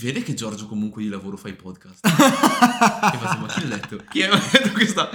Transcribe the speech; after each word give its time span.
Vede 0.00 0.22
che 0.22 0.32
Giorgio 0.32 0.68
comunque 0.68 1.02
di 1.02 1.08
lavoro 1.08 1.36
fa 1.36 1.48
i 1.48 1.56
podcast. 1.56 2.06
che 2.06 3.18
facciamo? 3.18 3.46
Chi 3.46 3.66
l'ha 3.66 3.74
detto? 3.74 3.96
Chi 4.08 4.22
ha 4.22 4.28
detto 4.30 4.70
questa? 4.70 5.10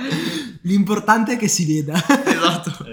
L'importante 0.63 1.31
è 1.31 1.37
che 1.37 1.47
si 1.47 1.65
veda. 1.65 1.93
Esatto. 2.25 2.85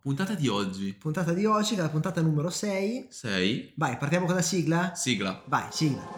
Puntata 0.00 0.32
di 0.32 0.48
oggi. 0.48 0.94
puntata 0.94 1.34
di 1.34 1.44
oggi, 1.44 1.76
la 1.76 1.90
puntata 1.90 2.22
numero 2.22 2.48
6. 2.48 3.08
6. 3.10 3.72
Vai, 3.76 3.98
partiamo 3.98 4.24
con 4.24 4.36
la 4.36 4.40
sigla? 4.40 4.94
Sigla. 4.94 5.42
Vai, 5.46 5.66
sigla. 5.70 6.08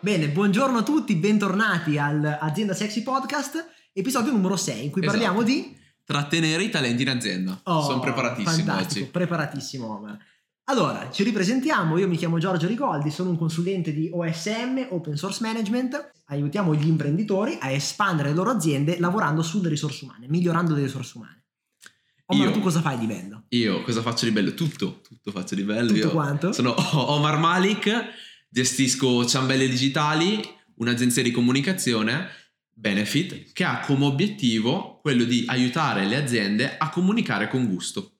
Bene, 0.00 0.28
buongiorno 0.30 0.78
a 0.78 0.82
tutti, 0.82 1.14
bentornati 1.16 1.98
al 1.98 2.38
Azienda 2.40 2.72
Sexy 2.72 3.02
Podcast, 3.02 3.62
episodio 3.92 4.32
numero 4.32 4.56
6, 4.56 4.84
in 4.84 4.90
cui 4.90 5.02
Esatto. 5.02 5.18
parliamo 5.18 5.42
di... 5.42 5.82
Trattenere 6.04 6.62
i 6.64 6.68
talenti 6.70 7.02
in 7.02 7.08
azienda. 7.08 7.60
Oh, 7.64 7.82
Sono 7.82 8.00
preparatissimo 8.00 8.74
oggi. 8.76 9.04
preparatissimo 9.06 9.86
Omar. 9.96 10.18
Allora, 10.64 11.10
ci 11.10 11.22
ripresentiamo, 11.24 11.98
io 11.98 12.08
mi 12.08 12.16
chiamo 12.16 12.38
Giorgio 12.38 12.66
Rigoldi, 12.66 13.10
sono 13.10 13.30
un 13.30 13.36
consulente 13.38 13.92
di 13.92 14.08
OSM, 14.12 14.86
Open 14.90 15.16
Source 15.16 15.42
Management, 15.42 16.12
aiutiamo 16.26 16.74
gli 16.74 16.86
imprenditori 16.86 17.58
a 17.60 17.70
espandere 17.70 18.30
le 18.30 18.34
loro 18.34 18.50
aziende 18.50 18.98
lavorando 18.98 19.42
sulle 19.42 19.68
risorse 19.68 20.04
umane, 20.04 20.26
migliorando 20.28 20.74
le 20.74 20.82
risorse 20.82 21.18
umane. 21.18 21.44
Omar, 22.26 22.46
Io- 22.46 22.52
tu 22.54 22.60
cosa 22.60 22.80
fai 22.80 22.98
di 22.98 23.04
bello? 23.06 23.44
Io 23.50 23.82
cosa 23.82 24.00
faccio 24.00 24.24
di 24.24 24.30
bello? 24.30 24.54
Tutto. 24.54 25.00
Tutto 25.02 25.30
faccio 25.30 25.54
di 25.54 25.62
bello. 25.64 25.88
Tutto 25.88 25.98
Io 25.98 26.10
quanto? 26.10 26.52
Sono 26.52 26.74
Omar 27.12 27.36
Malik, 27.38 27.90
gestisco 28.48 29.26
Ciambelle 29.26 29.68
Digitali, 29.68 30.42
un'agenzia 30.76 31.22
di 31.22 31.30
comunicazione, 31.30 32.26
Benefit, 32.74 33.52
che 33.52 33.64
ha 33.64 33.80
come 33.80 34.04
obiettivo 34.04 34.98
quello 35.00 35.24
di 35.24 35.44
aiutare 35.46 36.06
le 36.06 36.16
aziende 36.16 36.76
a 36.76 36.90
comunicare 36.90 37.48
con 37.48 37.66
gusto. 37.66 38.10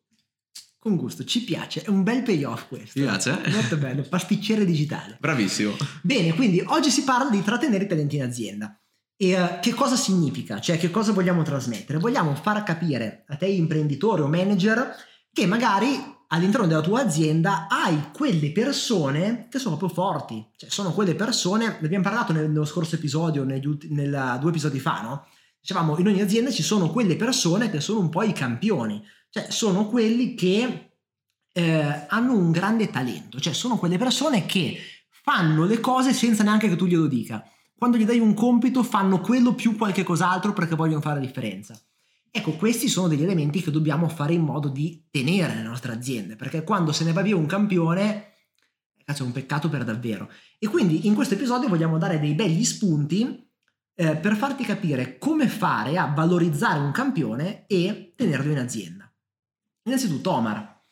Con 0.79 0.97
gusto, 0.97 1.25
ci 1.25 1.45
piace, 1.45 1.83
è 1.83 1.89
un 1.89 2.03
bel 2.03 2.23
payoff 2.23 2.69
questo. 2.69 2.99
Ti 2.99 3.01
piace? 3.01 3.41
Molto 3.51 3.77
bello, 3.79 4.03
pasticcere 4.03 4.65
digitale. 4.67 5.17
Bravissimo. 5.19 5.75
Bene, 6.03 6.35
quindi 6.35 6.63
oggi 6.67 6.91
si 6.91 7.05
parla 7.05 7.31
di 7.31 7.43
trattenere 7.43 7.85
i 7.85 7.89
talenti 7.89 8.17
in 8.17 8.23
azienda. 8.23 8.79
E 9.17 9.31
eh, 9.31 9.59
che 9.63 9.73
cosa 9.73 9.97
significa? 9.97 10.61
Cioè, 10.61 10.77
che 10.77 10.91
cosa 10.91 11.13
vogliamo 11.13 11.43
trasmettere? 11.43 11.99
Vogliamo 11.99 12.35
far 12.35 12.63
capire 12.65 13.25
a 13.29 13.37
te, 13.37 13.47
imprenditore 13.47 14.23
o 14.23 14.29
manager, 14.29 14.95
che 15.33 15.47
magari 15.47 16.14
all'interno 16.29 16.67
della 16.67 16.81
tua 16.81 17.03
azienda 17.03 17.67
hai 17.69 18.11
quelle 18.13 18.51
persone 18.53 19.49
che 19.51 19.59
sono 19.59 19.77
proprio 19.77 20.03
forti. 20.03 20.45
Cioè, 20.57 20.71
sono 20.71 20.93
quelle 20.93 21.15
persone, 21.15 21.77
ne 21.81 21.87
abbiamo 21.87 22.05
parlato 22.05 22.33
nel- 22.33 22.51
nello 22.51 22.65
scorso 22.65 22.97
episodio, 22.97 23.45
negli 23.45 23.67
ulti- 23.67 23.89
due 23.89 24.49
episodi 24.49 24.79
fa, 24.79 25.03
no? 25.03 25.27
Dicevamo, 25.61 25.99
in 25.99 26.09
ogni 26.09 26.21
azienda 26.21 26.51
ci 26.51 26.63
sono 26.63 26.91
quelle 26.91 27.17
persone 27.17 27.71
che 27.71 27.81
sono 27.81 28.01
un 28.01 28.11
po' 28.11 28.23
i 28.23 28.33
campioni. 28.33 29.03
Cioè, 29.31 29.51
sono 29.51 29.87
quelli 29.87 30.35
che 30.35 30.91
eh, 31.53 32.07
hanno 32.09 32.37
un 32.37 32.51
grande 32.51 32.91
talento. 32.91 33.41
Cioè, 33.41 33.53
sono 33.53 33.79
quelle 33.79 33.97
persone 33.97 34.45
che 34.45 34.77
fanno 35.11 35.65
le 35.65 35.81
cose 35.81 36.13
senza 36.13 36.43
neanche 36.43 36.69
che 36.69 36.77
tu 36.77 36.87
glielo 36.87 37.07
dica. 37.07 37.43
Quando 37.77 37.97
gli 37.97 38.05
dai 38.05 38.19
un 38.19 38.35
compito 38.35 38.83
fanno 38.83 39.21
quello 39.21 39.55
più 39.55 39.77
qualche 39.77 40.03
cos'altro 40.03 40.53
perché 40.53 40.75
vogliono 40.75 41.01
fare 41.01 41.21
la 41.21 41.27
differenza. 41.27 41.79
Ecco, 42.37 42.57
questi 42.57 42.89
sono 42.89 43.07
degli 43.07 43.23
elementi 43.23 43.63
che 43.63 43.71
dobbiamo 43.71 44.09
fare 44.09 44.33
in 44.33 44.43
modo 44.43 44.69
di 44.69 45.07
tenere 45.09 45.55
nelle 45.55 45.69
nostre 45.69 45.93
aziende, 45.93 46.35
perché 46.35 46.65
quando 46.65 46.91
se 46.91 47.05
ne 47.05 47.13
va 47.13 47.23
via 47.23 47.37
un 47.37 47.47
campione, 47.47 48.33
cazzo, 49.05 49.23
è 49.23 49.27
un 49.27 49.31
peccato 49.31 49.69
per 49.69 49.85
davvero. 49.85 50.29
E 50.59 50.67
quindi 50.67 51.07
in 51.07 51.15
questo 51.15 51.35
episodio 51.35 51.69
vogliamo 51.69 51.97
dare 51.97 52.19
dei 52.19 52.35
begli 52.35 52.65
spunti 52.65 53.49
eh, 53.95 54.17
per 54.17 54.35
farti 54.35 54.65
capire 54.65 55.17
come 55.17 55.47
fare 55.47 55.97
a 55.97 56.13
valorizzare 56.13 56.81
un 56.81 56.91
campione 56.91 57.67
e 57.69 58.15
tenerlo 58.17 58.51
in 58.51 58.59
azienda. 58.59 59.09
Innanzitutto, 59.85 60.33
Omar, 60.33 60.83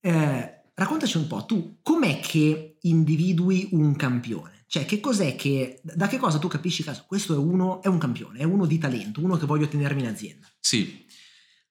eh, 0.00 0.70
raccontaci 0.72 1.18
un 1.18 1.26
po', 1.26 1.44
tu 1.44 1.80
com'è 1.82 2.18
che 2.18 2.78
individui 2.80 3.68
un 3.72 3.94
campione? 3.94 4.57
Cioè, 4.70 4.84
che 4.84 5.00
cos'è 5.00 5.34
che, 5.34 5.80
da 5.82 6.08
che 6.08 6.18
cosa 6.18 6.38
tu 6.38 6.46
capisci 6.46 6.82
che 6.82 6.92
questo 7.06 7.32
è 7.32 7.38
uno, 7.38 7.80
è 7.80 7.88
un 7.88 7.96
campione, 7.96 8.40
è 8.40 8.44
uno 8.44 8.66
di 8.66 8.76
talento, 8.76 9.22
uno 9.22 9.38
che 9.38 9.46
voglio 9.46 9.66
tenermi 9.66 10.02
in 10.02 10.08
azienda? 10.08 10.46
Sì. 10.60 11.06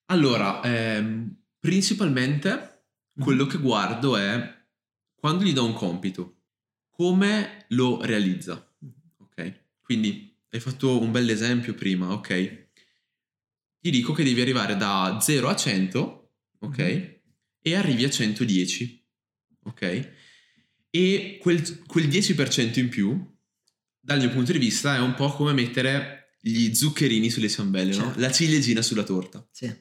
Allora, 0.05 0.63
ehm, 0.63 1.31
principalmente 1.59 2.85
quello 3.19 3.45
che 3.45 3.59
guardo 3.59 4.17
è 4.17 4.51
quando 5.13 5.43
gli 5.43 5.53
do 5.53 5.63
un 5.63 5.73
compito, 5.73 6.37
come 6.89 7.65
lo 7.69 8.01
realizza. 8.01 8.75
Ok? 9.19 9.65
Quindi 9.79 10.35
hai 10.49 10.59
fatto 10.59 10.99
un 10.99 11.11
bel 11.11 11.29
esempio 11.29 11.75
prima, 11.75 12.11
ok? 12.11 12.69
Ti 13.79 13.89
dico 13.91 14.11
che 14.11 14.23
devi 14.23 14.41
arrivare 14.41 14.75
da 14.75 15.19
0 15.21 15.49
a 15.49 15.55
100, 15.55 16.31
ok? 16.61 16.77
Mhm. 16.79 17.15
E 17.61 17.75
arrivi 17.75 18.05
a 18.05 18.09
110, 18.09 19.07
ok? 19.65 20.11
E 20.97 21.37
quel, 21.39 21.83
quel 21.85 22.07
10% 22.07 22.79
in 22.79 22.89
più, 22.89 23.23
dal 23.99 24.17
mio 24.17 24.31
punto 24.31 24.51
di 24.51 24.57
vista, 24.57 24.95
è 24.95 24.99
un 24.99 25.13
po' 25.13 25.31
come 25.31 25.53
mettere 25.53 26.31
gli 26.41 26.73
zuccherini 26.73 27.29
sulle 27.29 27.49
ciambelle, 27.49 27.95
no? 27.95 28.05
Certo. 28.05 28.19
La 28.19 28.31
ciliegina 28.31 28.81
sulla 28.81 29.03
torta. 29.03 29.47
Sì. 29.51 29.71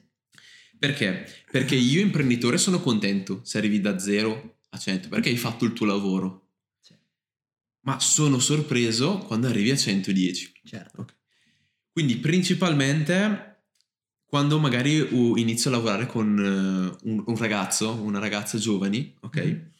Perché? 0.77 1.27
Perché 1.49 1.73
io 1.73 2.01
imprenditore 2.01 2.59
sono 2.59 2.79
contento 2.79 3.41
se 3.43 3.57
arrivi 3.57 3.81
da 3.81 3.97
0 3.97 4.59
a 4.69 4.77
100, 4.77 5.09
perché 5.09 5.29
hai 5.29 5.37
fatto 5.37 5.65
il 5.65 5.73
tuo 5.73 5.87
lavoro. 5.87 6.49
Sì. 6.81 6.93
Ma 7.81 7.99
sono 7.99 8.37
sorpreso 8.37 9.17
quando 9.17 9.47
arrivi 9.47 9.71
a 9.71 9.75
110. 9.75 10.51
Certo. 10.65 11.01
Ok. 11.01 11.15
Quindi 11.91 12.17
principalmente 12.17 13.63
quando 14.23 14.59
magari 14.59 14.97
inizio 15.39 15.71
a 15.71 15.73
lavorare 15.73 16.05
con 16.05 16.37
uh, 16.37 17.09
un, 17.09 17.23
un 17.25 17.37
ragazzo, 17.37 17.93
una 17.93 18.19
ragazza 18.19 18.59
giovani, 18.59 19.15
ok? 19.21 19.37
Mhm. 19.37 19.75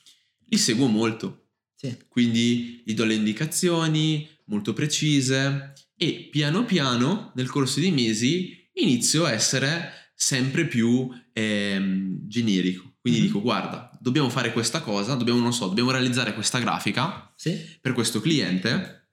Li 0.50 0.58
seguo 0.58 0.88
molto. 0.88 1.50
Sì. 1.75 1.96
Quindi 2.08 2.81
gli 2.85 2.94
do 2.94 3.06
le 3.06 3.13
indicazioni 3.13 4.28
molto 4.46 4.74
precise 4.74 5.74
e 5.96 6.28
piano 6.31 6.66
piano 6.66 7.31
nel 7.35 7.50
corso 7.50 7.80
dei 7.80 7.91
mesi 7.91 8.69
inizio 8.74 9.25
a 9.25 9.31
essere 9.31 9.91
sempre 10.16 10.66
più 10.68 11.09
ehm, 11.34 12.28
generico. 12.28 12.96
Quindi 13.00 13.19
Mhm. 13.22 13.25
dico 13.28 13.41
guarda, 13.41 13.90
dobbiamo 14.02 14.30
fare 14.30 14.52
questa 14.52 14.81
cosa, 14.81 15.13
dobbiamo, 15.16 15.40
non 15.40 15.53
so, 15.53 15.68
dobbiamo 15.68 15.91
realizzare 15.91 16.34
questa 16.34 16.59
grafica 16.59 17.31
Sì. 17.36 17.56
per 17.80 17.94
questo 17.94 18.19
cliente, 18.22 19.09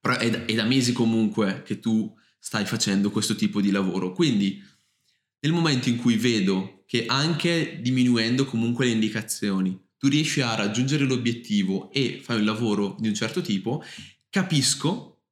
però 0.00 0.16
è 0.16 0.30
da, 0.30 0.44
è 0.46 0.54
da 0.54 0.64
mesi 0.64 0.92
comunque 0.92 1.62
che 1.64 1.78
tu 1.80 2.12
stai 2.38 2.64
facendo 2.64 3.10
questo 3.10 3.34
tipo 3.34 3.60
di 3.60 3.70
lavoro. 3.70 4.12
Quindi 4.12 4.62
nel 5.40 5.52
momento 5.52 5.88
in 5.88 5.96
cui 5.98 6.16
vedo 6.16 6.84
che 6.86 7.06
anche 7.06 7.80
diminuendo 7.82 8.44
comunque 8.46 8.86
le 8.86 8.92
indicazioni, 8.92 9.78
tu 9.98 10.08
riesci 10.08 10.40
a 10.40 10.54
raggiungere 10.54 11.04
l'obiettivo 11.04 11.90
e 11.92 12.20
fai 12.22 12.38
un 12.38 12.44
lavoro 12.44 12.96
di 12.98 13.08
un 13.08 13.14
certo 13.14 13.40
tipo, 13.40 13.82
capisco 14.30 15.22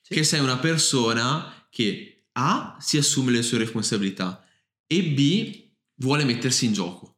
Sì. 0.00 0.14
che 0.14 0.24
sei 0.24 0.40
una 0.40 0.58
persona 0.58 1.66
che 1.70 2.26
A 2.32 2.76
si 2.80 2.96
assume 2.96 3.32
le 3.32 3.42
sue 3.42 3.58
responsabilità 3.58 4.44
e 4.86 5.02
B 5.02 5.64
vuole 5.96 6.24
mettersi 6.24 6.66
in 6.66 6.72
gioco. 6.72 7.16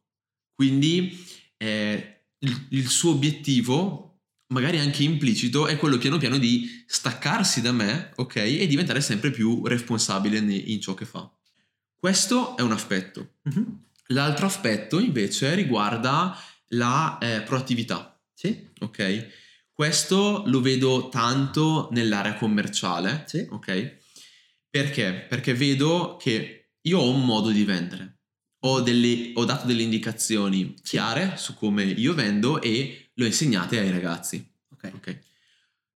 Quindi 0.54 1.24
eh, 1.56 2.22
il, 2.38 2.66
il 2.70 2.88
suo 2.88 3.12
obiettivo, 3.12 4.20
magari 4.48 4.78
anche 4.78 5.02
implicito, 5.02 5.66
è 5.66 5.76
quello 5.76 5.98
piano 5.98 6.18
piano 6.18 6.38
di 6.38 6.82
staccarsi 6.86 7.60
da 7.60 7.72
me, 7.72 8.12
ok? 8.16 8.36
E 8.36 8.66
diventare 8.66 9.00
sempre 9.00 9.30
più 9.30 9.66
responsabile 9.66 10.38
in 10.38 10.80
ciò 10.80 10.94
che 10.94 11.04
fa. 11.04 11.30
Questo 11.96 12.56
è 12.56 12.62
un 12.62 12.72
aspetto. 12.72 13.34
Mhm. 13.42 13.84
L'altro 14.10 14.46
aspetto 14.46 14.98
invece 15.00 15.54
riguarda 15.54 16.34
la 16.68 17.18
eh, 17.18 17.42
proattività, 17.42 18.20
Sì. 18.34 18.68
ok? 18.80 19.26
Questo 19.72 20.42
lo 20.46 20.60
vedo 20.60 21.08
tanto 21.08 21.88
nell'area 21.92 22.34
commerciale, 22.34 23.24
Sì. 23.26 23.46
ok? 23.48 23.96
Perché? 24.70 25.26
Perché 25.28 25.54
vedo 25.54 26.16
che 26.20 26.70
io 26.82 26.98
ho 26.98 27.08
un 27.10 27.24
modo 27.24 27.50
di 27.50 27.64
vendere, 27.64 28.18
ho, 28.60 28.80
delle- 28.80 29.30
ho 29.34 29.44
dato 29.44 29.66
delle 29.66 29.82
indicazioni 29.82 30.74
chiare 30.82 31.34
su 31.36 31.54
come 31.54 31.84
io 31.84 32.12
vendo 32.14 32.60
e 32.60 33.10
le 33.14 33.24
ho 33.24 33.26
insegnate 33.26 33.78
ai 33.78 33.90
ragazzi, 33.90 34.44
Ok. 34.72 34.90
ok? 34.94 35.18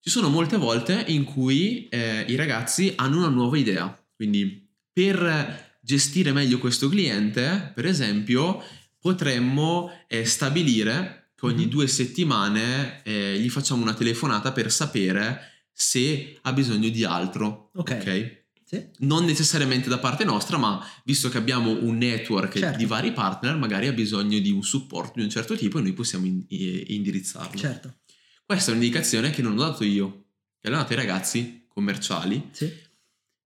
Ci 0.00 0.10
sono 0.10 0.28
molte 0.28 0.56
volte 0.56 1.04
in 1.08 1.24
cui 1.24 1.88
eh, 1.88 2.24
i 2.28 2.34
ragazzi 2.34 2.92
hanno 2.96 3.18
una 3.18 3.28
nuova 3.28 3.56
idea, 3.58 4.04
quindi 4.14 4.68
per 4.92 5.78
gestire 5.80 6.32
meglio 6.32 6.58
questo 6.58 6.88
cliente, 6.88 7.72
per 7.74 7.86
esempio, 7.86 8.62
potremmo 9.02 9.90
eh, 10.06 10.24
stabilire 10.24 11.32
che 11.34 11.46
ogni 11.46 11.64
Mhm. 11.64 11.70
due 11.70 11.86
settimane 11.88 13.02
eh, 13.02 13.36
gli 13.40 13.50
facciamo 13.50 13.82
una 13.82 13.94
telefonata 13.94 14.52
per 14.52 14.70
sapere 14.70 15.40
se 15.72 16.38
ha 16.40 16.52
bisogno 16.52 16.88
di 16.88 17.02
altro. 17.04 17.70
Ok. 17.74 17.90
ok? 18.00 18.40
Sì. 18.64 18.86
Non 18.98 19.24
necessariamente 19.24 19.88
da 19.90 19.98
parte 19.98 20.24
nostra, 20.24 20.56
ma 20.56 20.80
visto 21.04 21.28
che 21.28 21.36
abbiamo 21.36 21.72
un 21.72 21.98
network 21.98 22.56
Certo. 22.58 22.78
di 22.78 22.86
vari 22.86 23.12
partner, 23.12 23.56
magari 23.56 23.88
ha 23.88 23.92
bisogno 23.92 24.38
di 24.38 24.50
un 24.50 24.62
supporto 24.62 25.14
di 25.16 25.24
un 25.24 25.30
certo 25.30 25.56
tipo 25.56 25.78
e 25.78 25.82
noi 25.82 25.92
possiamo 25.92 26.24
in- 26.24 26.44
indirizzarlo. 26.48 27.58
Certo. 27.58 27.96
Questa 28.46 28.70
è 28.70 28.74
un'indicazione 28.74 29.30
che 29.30 29.42
non 29.42 29.58
ho 29.58 29.62
dato 29.62 29.82
io, 29.84 30.26
che 30.60 30.70
l'ho 30.70 30.76
data 30.76 30.90
ai 30.90 30.96
ragazzi 30.96 31.64
commerciali 31.68 32.48
Sì. 32.52 32.70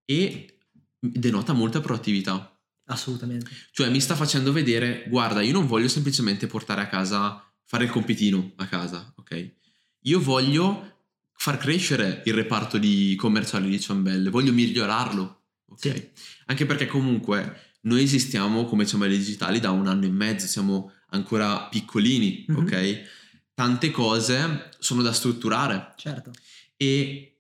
e 0.04 0.58
denota 1.00 1.52
molta 1.54 1.80
proattività. 1.80 2.55
Assolutamente. 2.86 3.50
Cioè 3.72 3.90
mi 3.90 4.00
sta 4.00 4.14
facendo 4.14 4.52
vedere, 4.52 5.04
guarda, 5.08 5.40
io 5.42 5.52
non 5.52 5.66
voglio 5.66 5.88
semplicemente 5.88 6.46
portare 6.46 6.80
a 6.82 6.88
casa, 6.88 7.42
fare 7.64 7.84
il 7.84 7.90
compitino 7.90 8.52
a 8.56 8.66
casa, 8.66 9.12
ok? 9.16 9.50
Io 10.02 10.20
voglio 10.20 10.94
far 11.36 11.58
crescere 11.58 12.22
il 12.26 12.34
reparto 12.34 12.78
di 12.78 13.14
commerciale 13.16 13.68
di 13.68 13.80
ciambelle, 13.80 14.30
voglio 14.30 14.52
migliorarlo, 14.52 15.42
ok? 15.66 15.80
Sì. 15.80 16.08
Anche 16.46 16.64
perché 16.66 16.86
comunque 16.86 17.74
noi 17.82 18.02
esistiamo 18.02 18.64
come 18.66 18.86
ciambelle 18.86 19.16
digitali 19.16 19.58
da 19.60 19.70
un 19.70 19.86
anno 19.88 20.06
e 20.06 20.10
mezzo, 20.10 20.46
siamo 20.46 20.92
ancora 21.10 21.66
piccolini, 21.68 22.44
Mhm. 22.48 22.56
ok? 22.56 23.02
Tante 23.54 23.90
cose 23.90 24.70
sono 24.78 25.02
da 25.02 25.12
strutturare 25.12 25.94
Certo. 25.96 26.30
e 26.76 27.38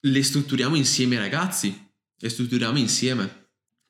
le 0.00 0.22
strutturiamo 0.22 0.74
insieme 0.76 1.16
ai 1.16 1.22
ragazzi, 1.22 1.88
le 2.18 2.28
strutturiamo 2.28 2.78
insieme. 2.78 3.41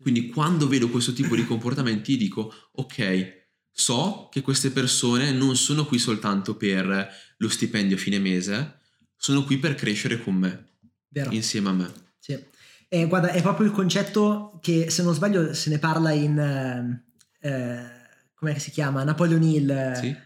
Quindi 0.03 0.29
quando 0.29 0.69
vedo 0.69 0.91
questo 0.91 1.13
tipo 1.13 1.35
di 1.37 1.47
comportamenti 1.47 2.17
dico, 2.17 2.53
ok, 2.73 3.41
so 3.71 4.29
che 4.31 4.43
queste 4.43 4.71
persone 4.71 5.33
non 5.33 5.57
sono 5.57 5.87
qui 5.87 5.99
soltanto 5.99 6.57
per 6.57 7.09
lo 7.39 7.49
stipendio 7.49 7.97
a 7.97 8.01
fine 8.01 8.19
mese, 8.19 8.81
sono 9.17 9.45
qui 9.45 9.59
per 9.59 9.77
crescere 9.77 10.21
con 10.21 10.35
me, 10.35 10.71
Vero. 11.09 11.31
insieme 11.31 11.69
a 11.69 11.73
me. 11.73 11.93
Sì. 12.19 12.39
Eh, 12.89 13.07
guarda, 13.07 13.31
è 13.31 13.41
proprio 13.41 13.67
il 13.67 13.73
concetto 13.73 14.59
che, 14.61 14.91
se 14.91 15.03
non 15.03 15.15
sbaglio, 15.15 15.55
se 15.55 15.71
ne 15.71 15.79
parla 15.79 16.11
in... 16.11 16.39
eh, 16.39 17.49
eh, 17.49 17.91
com'è 18.35 18.53
che 18.53 18.61
si 18.61 18.71
chiama? 18.71 19.05
Napoleon 19.05 19.43
Hill. 19.43 19.95
Sì? 19.95 20.17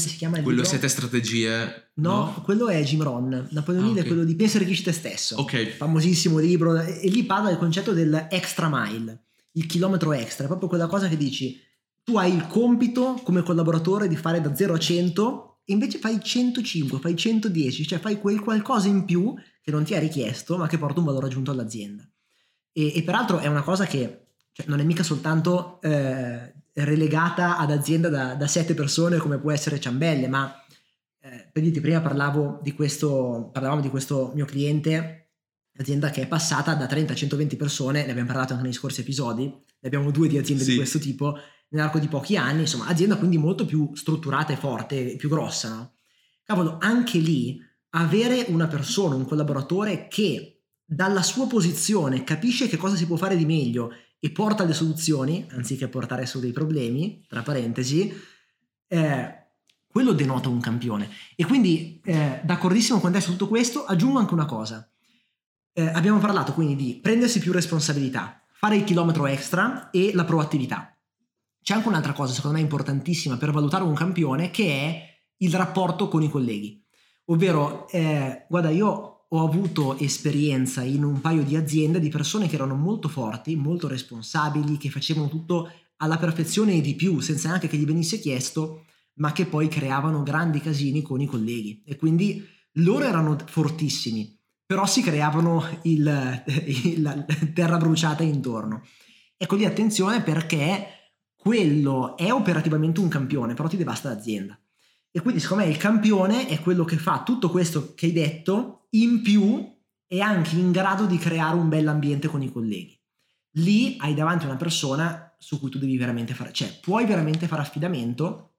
Che 0.00 0.08
si 0.08 0.16
chiama 0.16 0.36
il 0.38 0.42
Quello 0.42 0.60
libro? 0.62 0.72
sette 0.74 0.88
strategie... 0.88 1.90
No, 1.94 2.40
quello 2.44 2.68
è 2.68 2.82
Jim 2.82 3.02
Ron. 3.02 3.48
Napoleon 3.50 3.84
Ah, 3.84 3.86
Hill 3.88 3.96
ok. 3.98 4.02
è 4.02 4.06
quello 4.06 4.24
di 4.24 4.34
Pensa 4.34 4.58
e 4.58 4.82
te 4.82 4.92
stesso. 4.92 5.36
Ok, 5.36 5.76
Famosissimo 5.76 6.38
libro. 6.38 6.78
E 6.80 7.00
e 7.02 7.08
lì 7.08 7.24
parla 7.24 7.48
del 7.50 7.58
concetto 7.58 7.92
del 7.92 8.26
extra 8.30 8.68
mile, 8.70 9.24
il 9.52 9.66
chilometro 9.66 10.12
extra. 10.12 10.44
È 10.44 10.48
proprio 10.48 10.68
quella 10.68 10.86
cosa 10.86 11.08
che 11.08 11.16
dici, 11.16 11.58
tu 12.02 12.16
hai 12.16 12.34
il 12.34 12.46
compito 12.46 13.20
come 13.22 13.42
collaboratore 13.42 14.08
di 14.08 14.16
fare 14.16 14.40
da 14.40 14.54
0 14.54 14.74
a 14.74 14.78
100 14.78 15.60
e 15.64 15.72
invece 15.72 15.98
fai 15.98 16.20
105, 16.22 16.98
fai 16.98 17.14
110, 17.16 17.86
cioè 17.86 17.98
fai 18.00 18.18
quel 18.18 18.40
qualcosa 18.40 18.88
in 18.88 19.04
più 19.04 19.34
che 19.60 19.70
non 19.70 19.84
ti 19.84 19.94
è 19.94 20.00
richiesto 20.00 20.56
ma 20.56 20.66
che 20.66 20.78
porta 20.78 20.98
un 20.98 21.06
valore 21.06 21.26
aggiunto 21.26 21.50
all'azienda. 21.52 22.02
E, 22.72 22.96
e 22.96 23.02
peraltro 23.04 23.38
è 23.38 23.46
una 23.46 23.62
cosa 23.62 23.84
che 23.86 24.26
cioè, 24.52 24.66
non 24.66 24.80
è 24.80 24.82
mica 24.82 25.02
soltanto 25.02 25.80
eh, 25.82 26.52
relegata 26.74 27.58
ad 27.58 27.70
azienda 27.70 28.08
da, 28.08 28.34
da 28.34 28.46
7 28.46 28.74
persone 28.74 29.18
come 29.18 29.38
può 29.38 29.50
essere 29.52 29.78
Ciambelle, 29.80 30.28
ma 30.28 30.54
eh, 31.20 31.48
per 31.52 31.62
dirti, 31.62 31.80
prima 31.80 32.00
parlavo 32.00 32.60
di 32.62 32.72
questo, 32.72 33.50
parlavamo 33.52 33.80
di 33.80 33.90
questo 33.90 34.32
mio 34.34 34.44
cliente, 34.44 35.18
azienda 35.78 36.10
che 36.10 36.22
è 36.22 36.26
passata 36.26 36.74
da 36.74 36.86
30 36.86 37.12
a 37.12 37.16
120 37.16 37.56
persone, 37.56 38.04
ne 38.04 38.10
abbiamo 38.10 38.28
parlato 38.28 38.52
anche 38.52 38.64
nei 38.64 38.72
scorsi 38.72 39.00
episodi, 39.00 39.44
ne 39.44 39.62
abbiamo 39.88 40.10
due 40.10 40.28
di 40.28 40.38
aziende 40.38 40.64
di 40.64 40.70
Sì. 40.70 40.76
questo 40.76 40.98
tipo 40.98 41.36
nell'arco 41.68 41.98
di 41.98 42.08
pochi 42.08 42.36
anni, 42.36 42.60
insomma, 42.62 42.86
azienda 42.86 43.16
quindi 43.16 43.38
molto 43.38 43.64
più 43.64 43.90
strutturata 43.94 44.52
e 44.52 44.56
forte, 44.56 45.16
più 45.16 45.28
grossa, 45.28 45.68
no? 45.70 45.92
Cavolo, 46.44 46.76
anche 46.80 47.18
lì 47.18 47.58
avere 47.90 48.46
una 48.48 48.66
persona, 48.66 49.14
un 49.14 49.24
collaboratore 49.24 50.08
che 50.08 50.62
dalla 50.84 51.22
sua 51.22 51.46
posizione 51.46 52.24
capisce 52.24 52.68
che 52.68 52.76
cosa 52.76 52.96
si 52.96 53.06
può 53.06 53.16
fare 53.16 53.36
di 53.36 53.46
meglio 53.46 53.90
e 54.24 54.30
porta 54.30 54.62
le 54.62 54.72
soluzioni, 54.72 55.48
anziché 55.50 55.88
portare 55.88 56.26
solo 56.26 56.44
dei 56.44 56.52
problemi, 56.52 57.24
tra 57.26 57.42
parentesi, 57.42 58.14
eh, 58.86 59.46
quello 59.84 60.12
denota 60.12 60.48
un 60.48 60.60
campione. 60.60 61.10
E 61.34 61.44
quindi, 61.44 62.00
eh, 62.04 62.40
d'accordissimo 62.44 63.00
con 63.00 63.10
te 63.10 63.20
su 63.20 63.32
tutto 63.32 63.48
questo, 63.48 63.84
aggiungo 63.84 64.20
anche 64.20 64.32
una 64.32 64.44
cosa. 64.44 64.88
Eh, 65.72 65.88
abbiamo 65.88 66.20
parlato 66.20 66.52
quindi 66.52 66.76
di 66.76 67.00
prendersi 67.02 67.40
più 67.40 67.50
responsabilità, 67.50 68.40
fare 68.52 68.76
il 68.76 68.84
chilometro 68.84 69.26
extra 69.26 69.90
e 69.90 70.12
la 70.14 70.24
proattività. 70.24 70.96
C'è 71.60 71.74
anche 71.74 71.88
un'altra 71.88 72.12
cosa, 72.12 72.32
secondo 72.32 72.58
me, 72.58 72.62
importantissima 72.62 73.36
per 73.36 73.50
valutare 73.50 73.82
un 73.82 73.94
campione, 73.94 74.52
che 74.52 74.66
è 74.68 75.20
il 75.38 75.52
rapporto 75.52 76.06
con 76.06 76.22
i 76.22 76.30
colleghi. 76.30 76.80
Ovvero, 77.24 77.88
eh, 77.88 78.46
guarda, 78.48 78.70
io 78.70 79.11
ho 79.34 79.44
avuto 79.44 79.98
esperienza 79.98 80.82
in 80.82 81.04
un 81.04 81.20
paio 81.20 81.42
di 81.42 81.56
aziende 81.56 82.00
di 82.00 82.10
persone 82.10 82.48
che 82.48 82.54
erano 82.54 82.74
molto 82.74 83.08
forti, 83.08 83.56
molto 83.56 83.88
responsabili, 83.88 84.76
che 84.76 84.90
facevano 84.90 85.28
tutto 85.28 85.70
alla 85.96 86.18
perfezione 86.18 86.74
e 86.74 86.80
di 86.82 86.94
più, 86.94 87.18
senza 87.20 87.48
neanche 87.48 87.66
che 87.66 87.78
gli 87.78 87.86
venisse 87.86 88.18
chiesto, 88.18 88.84
ma 89.14 89.32
che 89.32 89.46
poi 89.46 89.68
creavano 89.68 90.22
grandi 90.22 90.60
casini 90.60 91.00
con 91.00 91.20
i 91.22 91.26
colleghi. 91.26 91.82
E 91.86 91.96
quindi 91.96 92.46
loro 92.72 93.04
erano 93.04 93.38
fortissimi, 93.46 94.38
però 94.66 94.84
si 94.84 95.00
creavano 95.00 95.64
il, 95.84 96.42
il- 96.66 97.00
la 97.00 97.24
terra 97.54 97.78
bruciata 97.78 98.22
intorno. 98.22 98.82
Ecco 99.38 99.56
lì 99.56 99.64
attenzione 99.64 100.22
perché 100.22 100.86
quello 101.34 102.18
è 102.18 102.30
operativamente 102.30 103.00
un 103.00 103.08
campione, 103.08 103.54
però 103.54 103.66
ti 103.66 103.78
devasta 103.78 104.10
l'azienda. 104.10 104.58
E 105.10 105.20
quindi 105.20 105.40
secondo 105.40 105.64
me 105.64 105.70
il 105.70 105.78
campione 105.78 106.48
è 106.48 106.60
quello 106.60 106.84
che 106.84 106.98
fa 106.98 107.22
tutto 107.22 107.48
questo 107.48 107.94
che 107.94 108.06
hai 108.06 108.12
detto 108.12 108.81
in 108.94 109.22
più 109.22 109.70
e 110.06 110.20
anche 110.20 110.56
in 110.56 110.70
grado 110.72 111.06
di 111.06 111.16
creare 111.18 111.56
un 111.56 111.68
bell'ambiente 111.68 112.28
con 112.28 112.42
i 112.42 112.50
colleghi. 112.52 112.98
Lì 113.56 113.96
hai 113.98 114.14
davanti 114.14 114.44
una 114.46 114.56
persona 114.56 115.34
su 115.38 115.58
cui 115.58 115.70
tu 115.70 115.78
devi 115.78 115.96
veramente 115.96 116.34
fare, 116.34 116.52
cioè 116.52 116.78
puoi 116.80 117.04
veramente 117.06 117.46
fare 117.46 117.62
affidamento 117.62 118.54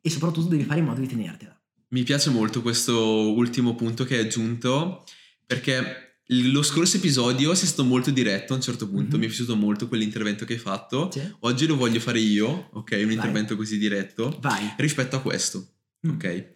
e 0.00 0.10
soprattutto 0.10 0.48
devi 0.48 0.64
fare 0.64 0.80
in 0.80 0.86
modo 0.86 1.00
di 1.00 1.06
tenertela. 1.06 1.56
Mi 1.88 2.02
piace 2.04 2.30
molto 2.30 2.62
questo 2.62 3.32
ultimo 3.32 3.74
punto 3.74 4.04
che 4.04 4.16
hai 4.18 4.24
aggiunto 4.24 5.04
perché 5.46 6.20
lo 6.26 6.62
scorso 6.62 6.96
episodio 6.96 7.54
sei 7.54 7.66
stato 7.66 7.84
molto 7.84 8.10
diretto 8.10 8.52
a 8.52 8.56
un 8.56 8.62
certo 8.62 8.88
punto, 8.88 9.16
Mhm. 9.16 9.20
mi 9.20 9.26
è 9.26 9.28
piaciuto 9.28 9.54
molto 9.56 9.88
quell'intervento 9.88 10.44
che 10.46 10.54
hai 10.54 10.58
fatto. 10.58 11.10
Sì? 11.12 11.20
Oggi 11.40 11.66
lo 11.66 11.76
voglio 11.76 12.00
fare 12.00 12.20
io, 12.20 12.68
ok? 12.72 12.92
Un 12.92 13.04
Vai. 13.04 13.12
intervento 13.14 13.56
così 13.56 13.76
diretto 13.78 14.38
Vai. 14.40 14.72
rispetto 14.78 15.16
a 15.16 15.20
questo, 15.20 15.74
Mm. 16.06 16.10
ok? 16.12 16.50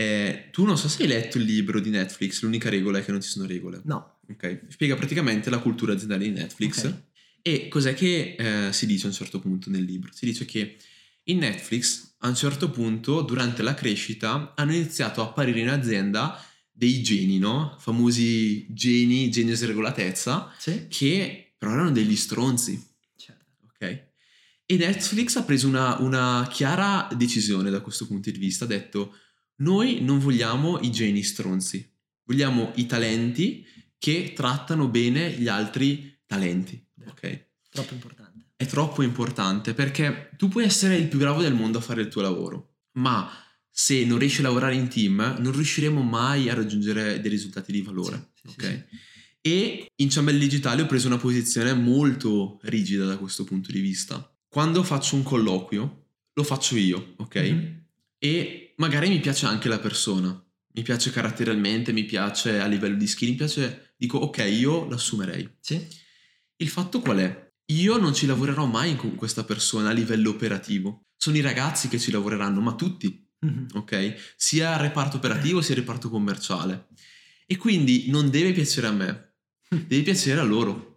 Eh, 0.00 0.48
tu 0.50 0.64
non 0.64 0.78
so 0.78 0.88
se 0.88 1.02
hai 1.02 1.08
letto 1.08 1.36
il 1.36 1.44
libro 1.44 1.78
di 1.78 1.90
Netflix, 1.90 2.40
l'unica 2.42 2.70
regola 2.70 2.98
è 2.98 3.04
che 3.04 3.10
non 3.10 3.20
ci 3.20 3.28
sono 3.28 3.46
regole. 3.46 3.82
No. 3.84 4.20
Ok, 4.30 4.60
spiega 4.68 4.94
praticamente 4.96 5.50
la 5.50 5.58
cultura 5.58 5.92
aziendale 5.92 6.24
di 6.24 6.30
Netflix 6.30 6.84
Ok. 6.84 6.94
e 7.42 7.68
cos'è 7.68 7.92
che 7.94 8.36
eh, 8.38 8.72
si 8.72 8.86
dice 8.86 9.04
a 9.06 9.08
un 9.08 9.14
certo 9.14 9.40
punto 9.40 9.68
nel 9.68 9.82
libro? 9.84 10.10
Si 10.14 10.24
dice 10.24 10.44
che 10.46 10.76
in 11.24 11.38
Netflix 11.38 12.14
a 12.20 12.28
un 12.28 12.34
certo 12.34 12.70
punto 12.70 13.20
durante 13.22 13.62
la 13.62 13.74
crescita 13.74 14.54
hanno 14.56 14.72
iniziato 14.72 15.20
a 15.20 15.24
apparire 15.24 15.60
in 15.60 15.68
azienda 15.68 16.42
dei 16.70 17.02
geni, 17.02 17.38
no? 17.38 17.76
Famosi 17.78 18.66
geni, 18.72 19.28
genius 19.30 19.64
regolatezza, 19.66 20.50
Sì? 20.58 20.86
che 20.88 21.52
però 21.58 21.72
erano 21.72 21.90
degli 21.90 22.16
stronzi, 22.16 22.80
Certo. 23.16 23.44
ok? 23.66 23.80
E 24.64 24.76
Netflix 24.76 25.36
ha 25.36 25.42
preso 25.42 25.66
una, 25.68 25.98
una 25.98 26.48
chiara 26.50 27.06
decisione 27.14 27.68
da 27.68 27.80
questo 27.80 28.06
punto 28.06 28.30
di 28.30 28.38
vista, 28.38 28.64
ha 28.64 28.68
detto 28.68 29.14
noi 29.60 30.00
non 30.02 30.18
vogliamo 30.18 30.78
i 30.80 30.90
geni 30.90 31.22
stronzi, 31.22 31.88
vogliamo 32.24 32.72
i 32.76 32.86
talenti 32.86 33.64
che 33.98 34.32
trattano 34.34 34.88
bene 34.88 35.30
gli 35.32 35.48
altri 35.48 36.18
talenti, 36.26 36.82
ok? 37.06 37.46
Troppo 37.70 37.94
importante. 37.94 38.44
È 38.56 38.66
troppo 38.66 39.02
importante 39.02 39.74
perché 39.74 40.30
tu 40.36 40.48
puoi 40.48 40.64
essere 40.64 40.96
il 40.96 41.08
più 41.08 41.18
bravo 41.18 41.40
del 41.40 41.54
mondo 41.54 41.78
a 41.78 41.82
fare 41.82 42.02
il 42.02 42.08
tuo 42.08 42.22
lavoro, 42.22 42.76
ma 42.92 43.30
se 43.70 44.04
non 44.04 44.18
riesci 44.18 44.40
a 44.40 44.44
lavorare 44.44 44.74
in 44.74 44.88
team 44.88 45.36
non 45.38 45.52
riusciremo 45.52 46.02
mai 46.02 46.48
a 46.48 46.54
raggiungere 46.54 47.20
dei 47.20 47.30
risultati 47.30 47.72
di 47.72 47.82
valore, 47.82 48.30
Sì, 48.34 48.48
sì, 48.48 48.48
ok? 48.48 48.84
sì. 48.90 48.98
E 49.42 49.92
in 49.96 50.10
Ciambelli 50.10 50.38
Digitali 50.38 50.82
ho 50.82 50.86
preso 50.86 51.06
una 51.06 51.16
posizione 51.16 51.72
molto 51.72 52.58
rigida 52.64 53.06
da 53.06 53.16
questo 53.16 53.44
punto 53.44 53.72
di 53.72 53.80
vista. 53.80 54.30
Quando 54.48 54.82
faccio 54.82 55.16
un 55.16 55.22
colloquio, 55.22 56.06
lo 56.34 56.42
faccio 56.42 56.76
io, 56.76 57.14
ok? 57.16 57.36
Mhm. 57.36 57.84
E 58.18 58.69
magari 58.80 59.08
mi 59.10 59.20
piace 59.20 59.44
anche 59.46 59.68
la 59.68 59.78
persona, 59.78 60.28
mi 60.72 60.82
piace 60.82 61.10
caratterialmente, 61.10 61.92
mi 61.92 62.04
piace 62.04 62.58
a 62.60 62.66
livello 62.66 62.96
di 62.96 63.06
skill, 63.06 63.28
mi 63.30 63.34
piace, 63.36 63.92
dico 63.96 64.18
ok, 64.18 64.38
io 64.38 64.88
l'assumerei. 64.88 65.48
Sì? 65.60 65.86
Il 66.56 66.68
fatto 66.68 67.00
qual 67.00 67.18
è? 67.18 67.48
Io 67.66 67.98
non 67.98 68.14
ci 68.14 68.26
lavorerò 68.26 68.64
mai 68.66 68.96
con 68.96 69.14
questa 69.14 69.44
persona 69.44 69.90
a 69.90 69.92
livello 69.92 70.30
operativo. 70.30 71.04
Sono 71.16 71.36
i 71.36 71.40
ragazzi 71.42 71.88
che 71.88 71.98
ci 71.98 72.10
lavoreranno, 72.10 72.60
ma 72.60 72.74
tutti, 72.74 73.28
Mhm. 73.42 73.68
ok? 73.74 74.34
Sia 74.36 74.72
il 74.74 74.80
reparto 74.80 75.16
operativo 75.18 75.60
sia 75.62 75.74
il 75.74 75.80
reparto 75.80 76.08
commerciale. 76.10 76.88
E 77.46 77.56
quindi 77.56 78.06
non 78.10 78.28
deve 78.30 78.52
piacere 78.52 78.86
a 78.86 78.92
me, 78.92 79.34
deve 79.68 80.02
piacere 80.02 80.40
a 80.40 80.44
loro. 80.44 80.89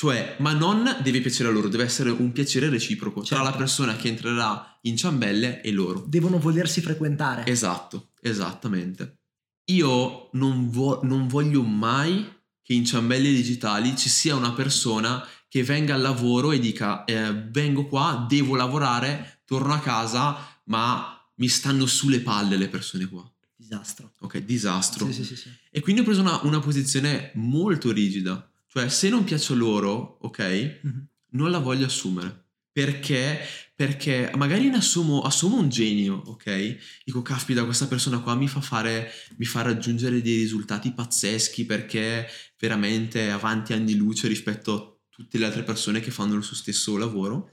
Cioè, 0.00 0.36
ma 0.38 0.54
non 0.54 0.96
deve 1.02 1.20
piacere 1.20 1.50
a 1.50 1.52
loro, 1.52 1.68
deve 1.68 1.84
essere 1.84 2.08
un 2.08 2.32
piacere 2.32 2.70
reciproco 2.70 3.20
tra 3.20 3.36
Certo. 3.36 3.50
la 3.50 3.54
persona 3.54 3.96
che 3.96 4.08
entrerà 4.08 4.78
in 4.84 4.96
ciambelle 4.96 5.60
e 5.60 5.70
loro. 5.72 6.02
Devono 6.08 6.38
volersi 6.38 6.80
frequentare. 6.80 7.44
Esatto, 7.44 8.12
esattamente. 8.22 9.18
Io 9.66 10.30
non, 10.32 10.70
vo- 10.70 11.00
non 11.02 11.26
voglio 11.28 11.62
mai 11.62 12.26
che 12.62 12.72
in 12.72 12.86
ciambelle 12.86 13.30
digitali 13.30 13.94
ci 13.94 14.08
sia 14.08 14.34
una 14.34 14.52
persona 14.52 15.22
che 15.46 15.62
venga 15.64 15.96
al 15.96 16.00
lavoro 16.00 16.52
e 16.52 16.58
dica 16.60 17.04
eh, 17.04 17.34
vengo 17.50 17.86
qua, 17.86 18.24
devo 18.26 18.56
lavorare, 18.56 19.42
torno 19.44 19.74
a 19.74 19.80
casa, 19.80 20.62
ma 20.64 21.14
mi 21.34 21.48
stanno 21.48 21.84
sulle 21.84 22.20
palle 22.20 22.56
le 22.56 22.68
persone 22.68 23.04
qua. 23.04 23.30
Disastro. 23.54 24.14
Ok, 24.20 24.38
disastro. 24.38 25.04
Sì, 25.08 25.12
sì, 25.12 25.24
sì, 25.24 25.36
sì. 25.36 25.50
E 25.70 25.80
quindi 25.82 26.00
ho 26.00 26.04
preso 26.04 26.22
una, 26.22 26.40
una 26.44 26.60
posizione 26.60 27.32
molto 27.34 27.92
rigida. 27.92 28.49
Cioè, 28.72 28.88
se 28.88 29.08
non 29.08 29.24
piaccio 29.24 29.54
loro, 29.54 30.18
ok, 30.20 30.80
Mhm. 30.82 31.06
non 31.32 31.50
la 31.50 31.58
voglio 31.58 31.86
assumere. 31.86 32.44
Perché? 32.72 33.38
Perché 33.74 34.30
magari 34.36 34.68
ne 34.68 34.76
assumo, 34.76 35.22
assumo 35.22 35.56
un 35.56 35.68
genio, 35.68 36.14
ok? 36.26 36.76
Dico, 37.04 37.20
caspita, 37.22 37.64
questa 37.64 37.88
persona 37.88 38.20
qua 38.20 38.34
mi 38.36 38.46
fa 38.46 38.60
fare, 38.60 39.10
mi 39.38 39.44
fa 39.44 39.62
raggiungere 39.62 40.22
dei 40.22 40.36
risultati 40.36 40.92
pazzeschi 40.92 41.64
perché 41.64 42.28
veramente 42.58 43.26
è 43.26 43.30
avanti 43.30 43.72
anni 43.72 43.94
luce 43.96 44.28
rispetto 44.28 44.72
a 44.74 44.98
tutte 45.08 45.38
le 45.38 45.46
altre 45.46 45.64
persone 45.64 45.98
che 46.00 46.10
fanno 46.12 46.40
suo 46.42 46.54
stesso 46.54 46.96
lavoro. 46.96 47.50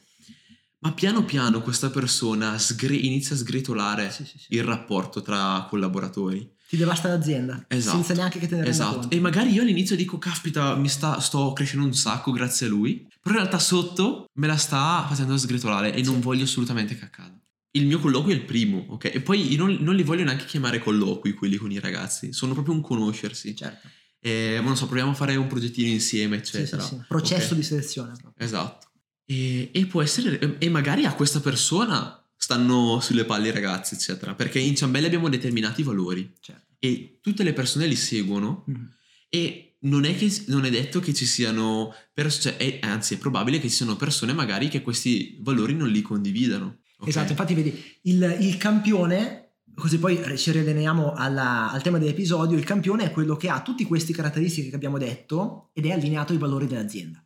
Ma 0.80 0.94
piano 0.94 1.26
piano 1.26 1.64
questa 1.64 1.90
persona 1.90 2.60
sgre- 2.60 2.96
inizia 2.96 3.34
a 3.36 3.40
sgretolare 3.40 4.12
Sì, 4.12 4.24
sì, 4.26 4.38
sì. 4.38 4.46
il 4.54 4.64
rapporto 4.64 5.24
tra 5.24 5.66
collaboratori. 5.68 6.48
Ti 6.68 6.76
devasta 6.78 7.08
l'azienda 7.08 7.64
Esatto. 7.68 7.96
senza 7.98 8.14
neanche 8.14 8.40
che 8.40 8.48
te 8.48 8.56
ne 8.56 8.64
renda 8.64 8.76
Esatto. 8.76 9.00
conto. 9.00 9.16
E 9.16 9.20
magari 9.20 9.52
io 9.54 9.62
all'inizio 9.62 9.96
dico, 9.96 10.18
caspita, 10.18 10.76
mi 10.76 10.90
sta, 10.90 11.20
sto 11.20 11.54
crescendo 11.54 11.86
un 11.86 11.94
sacco 11.94 12.32
grazie 12.32 12.66
a 12.68 12.70
lui. 12.70 13.08
Però 13.22 13.36
in 13.36 13.42
realtà 13.42 13.60
sotto 13.60 14.30
me 14.34 14.48
la 14.48 14.58
sta 14.58 15.06
facendo 15.08 15.38
sgretolare 15.38 15.94
e 15.94 16.02
non 16.02 16.16
Sì. 16.16 16.22
voglio 16.22 16.44
assolutamente 16.44 16.98
che 16.98 17.06
accada. 17.06 17.40
Il 17.72 17.86
mio 17.86 18.00
colloquio 18.00 18.34
è 18.34 18.38
il 18.38 18.46
primo, 18.46 18.86
ok? 18.90 19.06
E 19.14 19.22
poi 19.22 19.52
io 19.52 19.58
non, 19.58 19.78
non 19.82 19.96
li 19.96 20.04
voglio 20.04 20.24
neanche 20.24 20.46
chiamare 20.46 20.80
colloqui 20.80 21.34
quelli 21.34 21.58
con 21.58 21.72
i 21.72 21.80
ragazzi. 21.80 22.34
Sono 22.34 22.54
proprio 22.54 22.74
un 22.74 22.82
conoscersi. 22.82 23.56
Certo. 23.56 23.88
E, 24.20 24.60
non 24.64 24.76
so, 24.76 24.86
proviamo 24.88 25.12
a 25.12 25.14
fare 25.14 25.36
un 25.36 25.48
progettino 25.48 25.90
insieme, 25.90 26.44
Sì, 26.44 26.58
eccetera. 26.58 26.82
sì, 26.82 26.96
sì. 26.96 27.02
Processo 27.08 27.52
Ok? 27.52 27.56
di 27.60 27.64
selezione. 27.64 28.14
proprio. 28.20 28.46
Esatto. 28.46 28.88
E, 29.26 29.70
e 29.74 29.86
può 29.86 30.02
essere... 30.02 30.58
E 30.58 30.70
magari 30.70 31.06
a 31.06 31.14
questa 31.14 31.40
persona 31.40 32.22
stanno 32.38 33.00
sulle 33.02 33.26
palle 33.26 33.50
i 33.50 33.52
ragazzi, 33.52 33.96
eccetera. 33.96 34.36
Perché 34.36 34.60
in 34.60 34.76
Ciambelli 34.76 35.08
abbiamo 35.08 35.28
determinati 35.30 35.84
valori. 35.84 36.32
Certo. 36.40 36.76
E 36.80 37.18
tutte 37.22 37.44
le 37.44 37.54
persone 37.54 37.88
li 37.88 37.96
seguono 37.96 38.64
Mhm. 38.68 38.90
e 39.30 39.64
non 39.80 40.06
è, 40.06 40.16
che, 40.16 40.32
non 40.48 40.66
è 40.66 40.70
detto 40.70 41.00
che 41.00 41.14
ci 41.14 41.26
siano, 41.26 41.94
pers- 42.14 42.40
cioè, 42.42 42.58
è- 42.58 42.80
anzi 42.82 43.16
è 43.16 43.18
probabile 43.18 43.60
che 43.60 43.70
ci 43.70 43.76
siano 43.76 43.96
persone 43.96 44.34
magari 44.34 44.70
che 44.70 44.82
questi 44.82 45.38
valori 45.42 45.74
non 45.76 45.90
li 45.90 46.02
condividano. 46.02 46.80
ok? 47.00 47.08
Esatto, 47.08 47.32
infatti 47.32 47.54
vedi, 47.54 47.84
il, 48.04 48.38
il 48.42 48.58
campione, 48.58 49.54
così 49.76 50.00
poi 50.00 50.20
ci 50.38 50.52
rialleniamo 50.52 51.14
alla- 51.14 51.70
al 51.72 51.82
tema 51.84 52.00
dell'episodio, 52.00 52.58
il 52.58 52.64
campione 52.64 53.04
è 53.06 53.12
quello 53.12 53.36
che 53.36 53.50
ha 53.50 53.62
tutte 53.62 53.86
queste 53.86 54.14
caratteristiche 54.14 54.70
che 54.70 54.76
abbiamo 54.76 54.98
detto 54.98 55.70
ed 55.74 55.86
è 55.86 55.92
allineato 55.92 56.34
ai 56.34 56.40
valori 56.40 56.66
dell'azienda. 56.66 57.24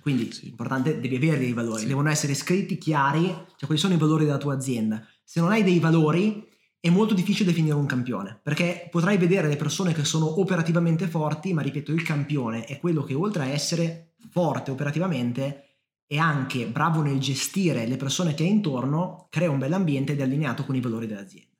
Quindi, 0.00 0.32
Sì. 0.32 0.48
importante, 0.48 1.00
devi 1.00 1.16
avere 1.16 1.38
dei 1.38 1.52
valori, 1.52 1.82
Sì. 1.82 1.86
devono 1.86 2.08
essere 2.08 2.34
scritti, 2.34 2.78
chiari, 2.78 3.26
cioè 3.26 3.66
quali 3.66 3.78
sono 3.78 3.94
i 3.94 3.98
valori 3.98 4.24
della 4.24 4.38
tua 4.38 4.54
azienda. 4.54 5.06
Se 5.22 5.40
non 5.40 5.50
hai 5.50 5.62
dei 5.62 5.78
valori 5.78 6.48
è 6.80 6.90
molto 6.90 7.14
difficile 7.14 7.50
definire 7.50 7.74
un 7.76 7.86
campione, 7.86 8.40
perché 8.42 8.88
potrai 8.90 9.16
vedere 9.16 9.46
le 9.46 9.56
persone 9.56 9.92
che 9.92 10.04
sono 10.04 10.40
operativamente 10.40 11.06
forti, 11.06 11.52
ma 11.52 11.62
ripeto, 11.62 11.92
il 11.92 12.02
campione 12.02 12.64
è 12.64 12.80
quello 12.80 13.04
che 13.04 13.14
oltre 13.14 13.42
a 13.44 13.46
essere 13.46 14.14
forte 14.30 14.70
operativamente 14.72 15.66
è 16.06 16.16
anche 16.16 16.66
bravo 16.66 17.00
nel 17.00 17.18
gestire 17.20 17.86
le 17.86 17.96
persone 17.96 18.34
che 18.34 18.42
ha 18.42 18.46
intorno, 18.48 19.28
crea 19.30 19.50
un 19.50 19.58
bell'ambiente 19.58 20.12
ed 20.12 20.20
è 20.20 20.22
allineato 20.24 20.64
con 20.64 20.74
i 20.74 20.80
valori 20.80 21.06
dell'azienda. 21.06 21.56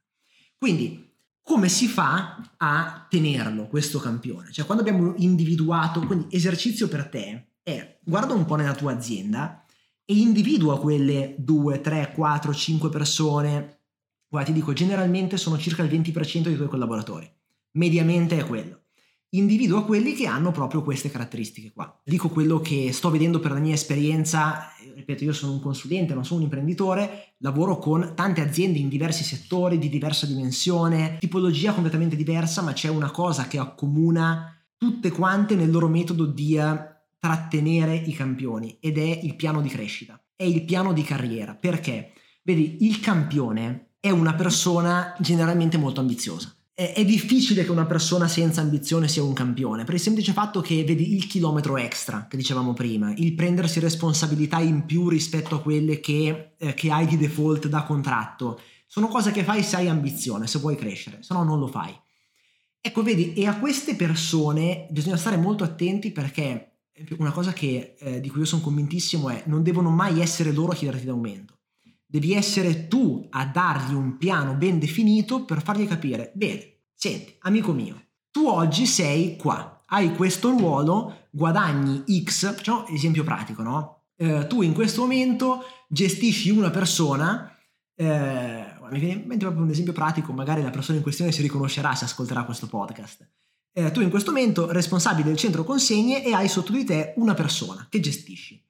Quindi, 0.58 1.10
come 1.40 1.68
si 1.68 1.86
fa 1.86 2.54
a 2.56 3.06
tenerlo 3.08 3.66
questo 3.68 3.98
campione? 3.98 4.50
Cioè, 4.52 4.64
quando 4.66 4.82
abbiamo 4.82 5.14
individuato, 5.18 6.00
quindi 6.00 6.26
esercizio 6.30 6.88
per 6.88 7.08
te 7.08 7.46
è 7.62 7.98
guarda 8.02 8.34
un 8.34 8.44
po' 8.44 8.56
nella 8.56 8.74
tua 8.74 8.92
azienda 8.92 9.64
e 10.04 10.16
individua 10.16 10.78
quelle 10.78 11.34
2, 11.38 11.80
3, 11.80 12.12
4, 12.14 12.54
5 12.54 12.88
persone. 12.88 13.78
Guarda, 14.28 14.50
ti 14.50 14.54
dico, 14.54 14.72
generalmente 14.72 15.36
sono 15.36 15.58
circa 15.58 15.82
il 15.82 15.90
20% 15.90 16.42
dei 16.42 16.56
tuoi 16.56 16.68
collaboratori. 16.68 17.30
Mediamente 17.72 18.38
è 18.38 18.46
quello. 18.46 18.80
Individua 19.34 19.84
quelli 19.84 20.12
che 20.12 20.26
hanno 20.26 20.50
proprio 20.50 20.82
queste 20.82 21.10
caratteristiche 21.10 21.72
qua. 21.72 22.00
Dico 22.04 22.28
quello 22.28 22.60
che 22.60 22.92
sto 22.92 23.08
vedendo 23.08 23.40
per 23.40 23.52
la 23.52 23.60
mia 23.60 23.72
esperienza, 23.72 24.74
eh, 24.76 24.92
ripeto, 24.94 25.24
io 25.24 25.32
sono 25.32 25.52
un 25.52 25.60
consulente, 25.60 26.12
non 26.12 26.24
sono 26.24 26.40
un 26.40 26.44
imprenditore, 26.44 27.36
lavoro 27.38 27.78
con 27.78 28.12
tante 28.14 28.42
aziende 28.42 28.78
in 28.78 28.90
diversi 28.90 29.24
settori, 29.24 29.78
di 29.78 29.88
diversa 29.88 30.26
dimensione, 30.26 31.16
tipologia 31.18 31.72
completamente 31.72 32.14
diversa, 32.14 32.60
ma 32.60 32.74
c'è 32.74 32.88
una 32.88 33.10
cosa 33.10 33.46
che 33.46 33.58
accomuna 33.58 34.54
tutte 34.76 35.10
quante 35.10 35.54
nel 35.54 35.70
loro 35.70 35.88
metodo 35.88 36.26
di 36.26 36.56
eh, 36.56 36.91
trattenere 37.22 37.94
i 37.94 38.12
campioni 38.14 38.78
ed 38.80 38.98
è 38.98 39.20
il 39.22 39.36
piano 39.36 39.60
di 39.60 39.68
crescita, 39.68 40.20
è 40.34 40.42
il 40.42 40.64
piano 40.64 40.92
di 40.92 41.04
carriera. 41.04 41.54
Perché? 41.54 42.14
Vedi, 42.42 42.78
il 42.80 42.98
campione 42.98 43.90
è 44.00 44.10
una 44.10 44.34
persona 44.34 45.14
generalmente 45.20 45.78
molto 45.78 46.00
ambiziosa. 46.00 46.52
È, 46.74 46.94
è 46.96 47.04
difficile 47.04 47.64
che 47.64 47.70
una 47.70 47.86
persona 47.86 48.26
senza 48.26 48.60
ambizione 48.60 49.06
sia 49.06 49.22
un 49.22 49.34
campione, 49.34 49.84
per 49.84 49.94
il 49.94 50.00
semplice 50.00 50.32
fatto 50.32 50.60
che 50.62 50.82
vedi 50.82 51.14
il 51.14 51.28
chilometro 51.28 51.76
extra 51.76 52.26
che 52.28 52.36
dicevamo 52.36 52.72
prima, 52.72 53.14
il 53.14 53.34
prendersi 53.34 53.78
responsabilità 53.78 54.58
in 54.58 54.84
più 54.84 55.08
rispetto 55.08 55.54
a 55.54 55.62
quelle 55.62 56.00
che, 56.00 56.54
eh, 56.58 56.74
che 56.74 56.90
hai 56.90 57.06
di 57.06 57.16
default 57.16 57.68
da 57.68 57.84
contratto. 57.84 58.60
Sono 58.88 59.06
cose 59.06 59.30
che 59.30 59.44
fai 59.44 59.62
se 59.62 59.76
hai 59.76 59.88
ambizione, 59.88 60.48
se 60.48 60.58
vuoi 60.58 60.74
crescere, 60.74 61.22
se 61.22 61.32
no 61.34 61.44
non 61.44 61.60
lo 61.60 61.68
fai. 61.68 61.96
Ecco, 62.80 63.04
vedi, 63.04 63.32
e 63.34 63.46
a 63.46 63.60
queste 63.60 63.94
persone 63.94 64.88
bisogna 64.90 65.16
stare 65.16 65.36
molto 65.36 65.62
attenti 65.62 66.10
perché 66.10 66.71
una 67.18 67.32
cosa 67.32 67.52
che, 67.52 67.96
eh, 67.98 68.20
di 68.20 68.28
cui 68.28 68.40
io 68.40 68.46
sono 68.46 68.62
convintissimo 68.62 69.28
è 69.28 69.42
non 69.46 69.62
devono 69.62 69.90
mai 69.90 70.20
essere 70.20 70.52
loro 70.52 70.72
a 70.72 70.74
chiederti 70.74 71.06
l'aumento. 71.06 71.58
Devi 72.06 72.34
essere 72.34 72.88
tu 72.88 73.26
a 73.30 73.46
dargli 73.46 73.94
un 73.94 74.18
piano 74.18 74.54
ben 74.54 74.78
definito 74.78 75.44
per 75.44 75.62
fargli 75.62 75.86
capire, 75.86 76.30
bene, 76.34 76.80
senti, 76.94 77.34
amico 77.40 77.72
mio, 77.72 78.00
tu 78.30 78.46
oggi 78.46 78.86
sei 78.86 79.36
qua, 79.36 79.82
hai 79.86 80.14
questo 80.14 80.50
ruolo, 80.50 81.26
guadagni 81.30 82.04
X, 82.22 82.54
facciamo 82.54 82.86
esempio 82.88 83.24
pratico, 83.24 83.62
no? 83.62 84.04
Eh, 84.16 84.46
tu 84.46 84.62
in 84.62 84.72
questo 84.72 85.00
momento 85.02 85.62
gestisci 85.88 86.50
una 86.50 86.70
persona, 86.70 87.56
eh, 87.94 88.64
mi 88.90 88.98
viene 88.98 89.20
in 89.20 89.26
mente 89.26 89.44
proprio 89.44 89.64
un 89.64 89.70
esempio 89.70 89.92
pratico, 89.92 90.32
magari 90.32 90.62
la 90.62 90.70
persona 90.70 90.98
in 90.98 91.02
questione 91.02 91.32
si 91.32 91.42
riconoscerà 91.42 91.94
se 91.94 92.04
ascolterà 92.04 92.44
questo 92.44 92.66
podcast. 92.66 93.26
Eh, 93.74 93.90
tu 93.90 94.00
in 94.00 94.10
questo 94.10 94.32
momento 94.32 94.70
responsabile 94.70 95.28
del 95.28 95.38
centro 95.38 95.64
consegne 95.64 96.24
e 96.24 96.34
hai 96.34 96.48
sotto 96.48 96.72
di 96.72 96.84
te 96.84 97.14
una 97.16 97.34
persona 97.34 97.86
che 97.88 98.00
gestisci 98.00 98.62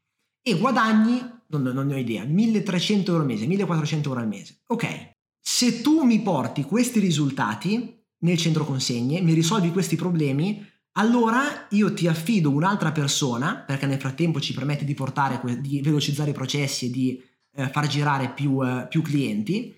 e 0.43 0.59
guadagni, 0.59 1.21
non, 1.49 1.63
non 1.63 1.87
ne 1.87 1.95
ho 1.95 1.99
idea, 1.99 2.25
1300 2.25 3.11
euro 3.11 3.23
al 3.23 3.29
mese, 3.29 3.47
1400 3.47 4.09
euro 4.09 4.21
al 4.21 4.29
mese. 4.29 4.61
Ok, 4.67 5.13
se 5.41 5.81
tu 5.81 6.03
mi 6.03 6.21
porti 6.21 6.63
questi 6.63 6.99
risultati 6.99 8.01
nel 8.19 8.37
centro 8.37 8.65
consegne, 8.65 9.21
mi 9.21 9.35
risolvi 9.35 9.71
questi 9.71 9.97
problemi, 9.97 10.65
allora 10.93 11.67
io 11.71 11.95
ti 11.95 12.07
affido 12.07 12.51
un'altra 12.51 12.93
persona, 12.93 13.57
perché 13.57 13.87
nel 13.87 14.01
frattempo 14.01 14.41
ci 14.41 14.53
permette 14.53 14.85
di 14.85 14.95
portare, 14.95 15.41
di 15.61 15.81
velocizzare 15.81 16.31
i 16.31 16.35
processi 16.35 16.87
e 16.87 16.91
di 16.91 17.23
eh, 17.55 17.69
far 17.69 17.87
girare 17.87 18.31
più, 18.31 18.65
eh, 18.65 18.87
più 18.89 19.03
clienti, 19.03 19.75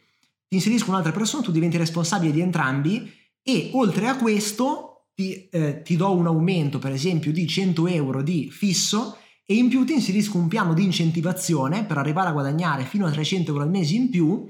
ti 0.48 0.56
inserisco 0.56 0.90
un'altra 0.90 1.12
persona, 1.12 1.42
tu 1.42 1.52
diventi 1.52 1.76
responsabile 1.76 2.32
di 2.32 2.40
entrambi 2.40 3.10
e 3.42 3.70
oltre 3.74 4.08
a 4.08 4.16
questo 4.16 4.93
ti, 5.14 5.48
eh, 5.48 5.82
ti 5.82 5.96
do 5.96 6.12
un 6.12 6.26
aumento 6.26 6.78
per 6.78 6.92
esempio 6.92 7.32
di 7.32 7.46
100 7.46 7.86
euro 7.86 8.22
di 8.22 8.50
fisso 8.50 9.18
e 9.46 9.54
in 9.54 9.68
più 9.68 9.84
ti 9.84 9.92
inserisco 9.92 10.38
un 10.38 10.48
piano 10.48 10.74
di 10.74 10.84
incentivazione 10.84 11.84
per 11.84 11.98
arrivare 11.98 12.30
a 12.30 12.32
guadagnare 12.32 12.84
fino 12.84 13.06
a 13.06 13.10
300 13.10 13.50
euro 13.50 13.62
al 13.62 13.70
mese 13.70 13.94
in 13.94 14.10
più 14.10 14.46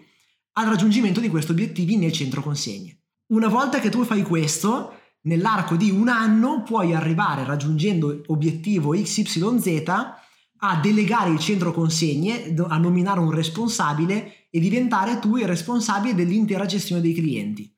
al 0.57 0.69
raggiungimento 0.69 1.21
di 1.21 1.29
questi 1.29 1.51
obiettivi 1.51 1.97
nel 1.97 2.13
centro 2.13 2.41
consegne. 2.41 2.99
Una 3.27 3.49
volta 3.49 3.81
che 3.81 3.91
tu 3.91 4.05
fai 4.05 4.23
questo, 4.23 4.93
nell'arco 5.23 5.77
di 5.77 5.91
un 5.91 6.09
anno 6.09 6.63
puoi 6.63 6.95
arrivare 6.95 7.45
raggiungendo 7.45 8.23
obiettivo 8.27 8.91
XYZ 8.91 9.93
a 10.59 10.81
delegare 10.81 11.31
il 11.31 11.39
centro 11.41 11.73
consegne, 11.73 12.55
a 12.69 12.79
nominare 12.79 13.21
un 13.21 13.33
responsabile 13.33 14.47
e 14.51 14.61
diventare 14.61 15.19
tu 15.19 15.37
il 15.37 15.47
responsabile 15.47 16.15
dell'intera 16.15 16.67
gestione 16.67 17.03
dei 17.03 17.15
clienti. 17.15 17.71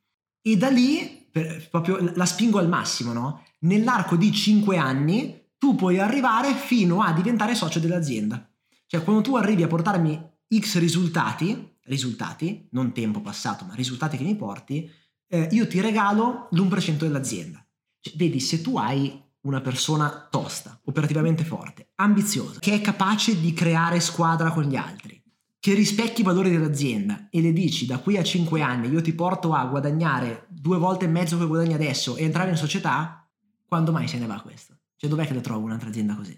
E 0.42 0.56
da 0.56 0.68
lì, 0.68 1.15
per, 1.36 1.68
proprio 1.68 1.98
la 2.14 2.24
spingo 2.24 2.58
al 2.58 2.68
massimo, 2.68 3.12
no? 3.12 3.42
Nell'arco 3.60 4.16
di 4.16 4.32
5 4.32 4.78
anni 4.78 5.48
tu 5.58 5.74
puoi 5.74 5.98
arrivare 5.98 6.54
fino 6.54 7.02
a 7.02 7.12
diventare 7.12 7.54
socio 7.54 7.78
dell'azienda. 7.78 8.48
Cioè 8.86 9.04
quando 9.04 9.20
tu 9.20 9.36
arrivi 9.36 9.62
a 9.62 9.66
portarmi 9.66 10.18
X 10.58 10.78
risultati, 10.78 11.76
risultati, 11.84 12.68
non 12.70 12.92
tempo 12.92 13.20
passato, 13.20 13.66
ma 13.66 13.74
risultati 13.74 14.16
che 14.16 14.24
mi 14.24 14.34
porti, 14.34 14.90
eh, 15.28 15.48
io 15.50 15.66
ti 15.66 15.80
regalo 15.82 16.48
l'1% 16.52 16.96
dell'azienda. 16.98 17.62
Cioè, 18.00 18.14
vedi, 18.16 18.40
se 18.40 18.62
tu 18.62 18.78
hai 18.78 19.22
una 19.42 19.60
persona 19.60 20.28
tosta, 20.30 20.80
operativamente 20.84 21.44
forte, 21.44 21.90
ambiziosa, 21.96 22.60
che 22.60 22.72
è 22.72 22.80
capace 22.80 23.38
di 23.38 23.52
creare 23.52 24.00
squadra 24.00 24.50
con 24.50 24.64
gli 24.64 24.76
altri, 24.76 25.22
che 25.66 25.74
rispecchi 25.74 26.20
i 26.20 26.24
valori 26.24 26.48
dell'azienda 26.48 27.26
e 27.28 27.40
le 27.40 27.52
dici 27.52 27.86
da 27.86 27.98
qui 27.98 28.16
a 28.16 28.22
5 28.22 28.62
anni 28.62 28.88
io 28.88 29.00
ti 29.00 29.12
porto 29.12 29.52
a 29.52 29.64
guadagnare 29.64 30.45
due 30.66 30.78
volte 30.78 31.04
e 31.04 31.08
mezzo 31.08 31.38
che 31.38 31.46
guadagni 31.46 31.74
adesso 31.74 32.16
e 32.16 32.24
entrare 32.24 32.50
in 32.50 32.56
società, 32.56 33.24
quando 33.64 33.92
mai 33.92 34.08
se 34.08 34.18
ne 34.18 34.26
va 34.26 34.40
questo? 34.40 34.78
Cioè 34.96 35.08
dov'è 35.08 35.24
che 35.24 35.34
lo 35.34 35.40
trovo 35.40 35.64
un'altra 35.64 35.88
azienda 35.90 36.16
così? 36.16 36.36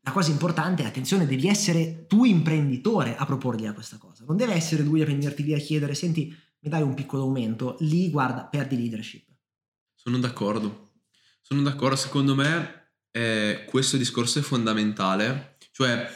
La 0.00 0.12
cosa 0.12 0.30
importante 0.30 0.82
è, 0.82 0.86
attenzione, 0.86 1.26
devi 1.26 1.46
essere 1.48 2.06
tu 2.06 2.24
imprenditore 2.24 3.16
a 3.16 3.26
proporgli 3.26 3.66
a 3.66 3.74
questa 3.74 3.98
cosa. 3.98 4.24
Non 4.26 4.36
deve 4.36 4.54
essere 4.54 4.82
lui 4.82 5.02
a 5.02 5.06
venirti 5.06 5.42
lì 5.42 5.52
a 5.54 5.58
chiedere, 5.58 5.94
senti, 5.94 6.34
mi 6.60 6.70
dai 6.70 6.80
un 6.82 6.94
piccolo 6.94 7.22
aumento, 7.24 7.76
lì 7.80 8.10
guarda, 8.10 8.44
perdi 8.44 8.76
leadership. 8.76 9.26
Sono 9.94 10.18
d'accordo. 10.18 10.92
Sono 11.42 11.60
d'accordo, 11.62 11.96
secondo 11.96 12.34
me 12.34 12.92
eh, 13.10 13.64
questo 13.68 13.98
discorso 13.98 14.38
è 14.38 14.42
fondamentale. 14.42 15.58
Cioè, 15.70 16.06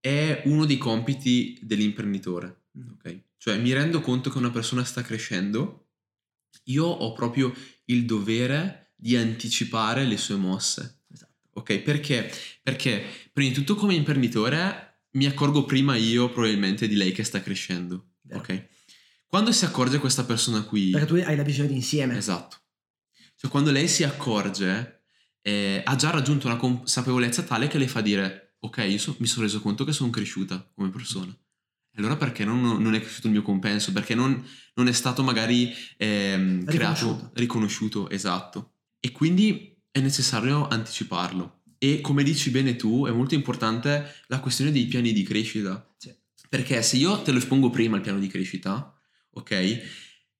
è 0.00 0.42
uno 0.46 0.64
dei 0.64 0.78
compiti 0.78 1.58
dell'imprenditore, 1.62 2.56
Mm. 2.78 2.90
ok? 2.92 3.20
Cioè 3.38 3.58
mi 3.58 3.72
rendo 3.72 4.00
conto 4.00 4.30
che 4.30 4.38
una 4.38 4.50
persona 4.50 4.84
sta 4.84 5.02
crescendo, 5.02 5.87
io 6.64 6.84
ho 6.84 7.12
proprio 7.12 7.52
il 7.86 8.04
dovere 8.04 8.92
di 8.96 9.16
anticipare 9.16 10.04
le 10.04 10.16
sue 10.16 10.36
mosse, 10.36 11.02
Esatto. 11.12 11.32
ok? 11.52 11.78
Perché? 11.78 12.30
Perché 12.62 13.04
prima 13.32 13.50
di 13.50 13.54
tutto 13.54 13.74
come 13.74 13.94
imprenditore 13.94 15.02
mi 15.12 15.26
accorgo 15.26 15.64
prima 15.64 15.96
io 15.96 16.30
probabilmente 16.30 16.86
di 16.88 16.94
lei 16.96 17.12
che 17.12 17.24
sta 17.24 17.40
crescendo, 17.42 18.14
Vero. 18.22 18.40
ok? 18.40 18.66
Quando 19.26 19.52
si 19.52 19.64
accorge 19.64 19.98
questa 19.98 20.24
persona 20.24 20.62
qui... 20.62 20.90
Perché 20.90 21.06
tu 21.06 21.14
hai 21.14 21.36
la 21.36 21.42
visione 21.42 21.68
d'insieme. 21.68 22.16
Esatto. 22.16 22.56
Cioè, 23.36 23.50
quando 23.50 23.70
lei 23.70 23.86
si 23.86 24.02
accorge, 24.02 25.02
eh, 25.42 25.82
ha 25.84 25.96
già 25.96 26.10
raggiunto 26.10 26.46
una 26.46 26.56
consapevolezza 26.56 27.42
tale 27.42 27.68
che 27.68 27.78
le 27.78 27.86
fa 27.88 28.00
dire: 28.00 28.56
Ok, 28.60 28.78
io 28.88 28.98
so- 28.98 29.14
mi 29.20 29.26
sono 29.26 29.44
reso 29.44 29.60
conto 29.60 29.84
che 29.84 29.92
sono 29.92 30.10
cresciuta 30.10 30.68
come 30.74 30.88
persona. 30.90 31.36
Allora 31.98 32.16
perché 32.16 32.44
non, 32.44 32.60
non 32.60 32.94
è 32.94 33.00
cresciuto 33.00 33.26
il 33.26 33.32
mio 33.32 33.42
compenso? 33.42 33.92
Perché 33.92 34.14
non, 34.14 34.42
non 34.74 34.86
è 34.86 34.92
stato 34.92 35.22
magari 35.24 35.74
ehm, 35.96 36.64
creato, 36.64 37.30
Riconosciuto. 37.34 38.08
esatto. 38.08 38.74
E 39.00 39.10
quindi 39.10 39.76
è 39.90 40.00
necessario 40.00 40.68
anticiparlo. 40.68 41.62
E 41.78 42.00
come 42.00 42.22
dici 42.22 42.50
bene 42.50 42.76
tu, 42.76 43.06
è 43.06 43.10
molto 43.10 43.34
importante 43.34 44.14
la 44.28 44.40
questione 44.40 44.70
dei 44.70 44.86
piani 44.86 45.12
di 45.12 45.22
crescita. 45.24 45.92
Sì. 45.96 46.14
Perché 46.48 46.82
se 46.82 46.96
io 46.96 47.20
te 47.22 47.32
lo 47.32 47.38
espongo 47.38 47.70
prima 47.70 47.96
il 47.96 48.02
piano 48.02 48.18
di 48.20 48.28
crescita, 48.28 48.96
ok? 49.30 49.80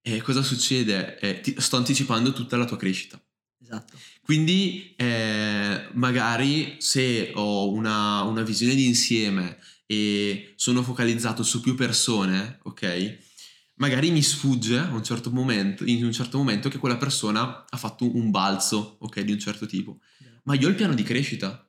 E 0.01 0.23
cosa 0.23 0.43
succede? 0.43 1.19
Eh, 1.19 1.41
ti- 1.41 1.55
sto 1.59 1.77
anticipando 1.77 2.33
tutta 2.33 2.57
la 2.57 2.65
tua 2.65 2.77
crescita. 2.77 3.21
Esatto. 3.61 3.99
Quindi 4.23 4.95
eh, 4.97 5.89
magari 5.93 6.77
se 6.79 7.33
ho 7.35 7.71
una, 7.73 8.23
una 8.23 8.43
visione 8.43 8.75
di 8.75 8.87
insieme 8.87 9.59
e 9.91 10.53
sono 10.57 10.83
focalizzato 10.83 11.43
su 11.43 11.63
più 11.63 11.75
persone, 11.75 12.59
ok? 12.65 13.19
Magari 13.77 14.11
mi 14.11 14.23
sfugge 14.23 14.77
a 14.77 14.93
un 14.93 15.03
certo 15.03 15.31
momento, 15.31 15.83
in 15.85 16.05
un 16.05 16.13
certo 16.13 16.37
momento 16.37 16.69
che 16.69 16.77
quella 16.77 16.99
persona 16.99 17.65
ha 17.67 17.77
fatto 17.79 18.15
un 18.15 18.31
balzo, 18.31 18.99
ok, 19.01 19.21
di 19.21 19.33
un 19.33 19.39
certo 19.39 19.65
tipo. 19.65 20.01
Ma 20.45 20.55
io 20.55 20.67
ho 20.67 20.71
il 20.71 20.77
piano 20.77 20.93
di 20.93 21.03
crescita 21.03 21.67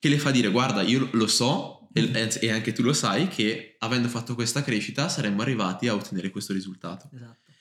che 0.00 0.08
le 0.08 0.18
fa 0.18 0.32
dire 0.32 0.48
guarda, 0.48 0.82
io 0.82 1.08
lo 1.12 1.28
so 1.28 1.88
e, 1.92 2.28
e 2.40 2.50
anche 2.50 2.72
tu 2.72 2.82
lo 2.82 2.92
sai 2.92 3.28
che 3.28 3.76
avendo 3.78 4.08
fatto 4.08 4.34
questa 4.34 4.64
crescita 4.64 5.08
saremmo 5.08 5.42
arrivati 5.42 5.86
a 5.86 5.94
ottenere 5.94 6.30
questo 6.30 6.52
risultato. 6.52 7.08
Esatto. 7.14 7.52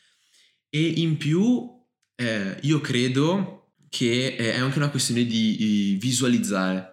E 0.69 0.81
in 0.81 1.17
più 1.17 1.69
eh, 2.15 2.57
io 2.63 2.81
credo 2.81 3.73
che 3.89 4.35
eh, 4.35 4.53
è 4.53 4.57
anche 4.57 4.79
una 4.79 4.89
questione 4.89 5.23
di, 5.23 5.55
di 5.55 5.97
visualizzare 6.01 6.92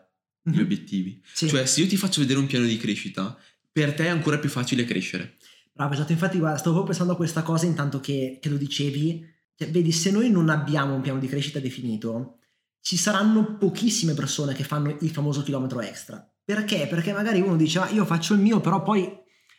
gli 0.53 0.59
Mhm. 0.59 0.65
obiettivi. 0.65 1.23
Sì. 1.33 1.49
Cioè 1.49 1.67
se 1.67 1.81
io 1.81 1.87
ti 1.89 1.97
faccio 1.97 2.21
vedere 2.21 2.39
un 2.39 2.47
piano 2.47 2.67
di 2.67 2.77
crescita, 2.77 3.37
per 3.73 3.95
te 3.95 4.05
è 4.05 4.09
ancora 4.09 4.39
più 4.39 4.49
facile 4.49 4.85
crescere. 4.85 5.37
Bravo, 5.73 5.95
esatto. 5.95 6.13
Infatti, 6.13 6.39
guarda, 6.39 6.59
stavo 6.59 6.75
proprio 6.77 6.85
pensando 6.93 7.13
a 7.13 7.17
questa 7.17 7.43
cosa 7.43 7.67
intanto 7.67 8.01
che, 8.01 8.39
che 8.41 8.49
lo 8.49 8.57
dicevi. 8.57 9.25
Cioè, 9.57 9.71
vedi, 9.71 9.93
se 9.93 10.11
noi 10.11 10.31
non 10.31 10.49
abbiamo 10.49 10.95
un 10.95 11.01
piano 11.01 11.19
di 11.19 11.27
crescita 11.29 11.59
definito, 11.61 12.39
ci 12.81 12.97
saranno 12.97 13.57
pochissime 13.57 14.15
persone 14.15 14.55
che 14.55 14.65
fanno 14.65 14.97
il 15.01 15.11
famoso 15.11 15.43
chilometro 15.43 15.81
extra. 15.81 16.27
Perché? 16.45 16.87
Perché 16.89 17.13
magari 17.13 17.41
uno 17.41 17.57
dice, 17.57 17.79
ma 17.79 17.89
io 17.91 18.05
faccio 18.05 18.35
il 18.35 18.41
mio, 18.41 18.61
però 18.61 18.83
poi 18.83 19.09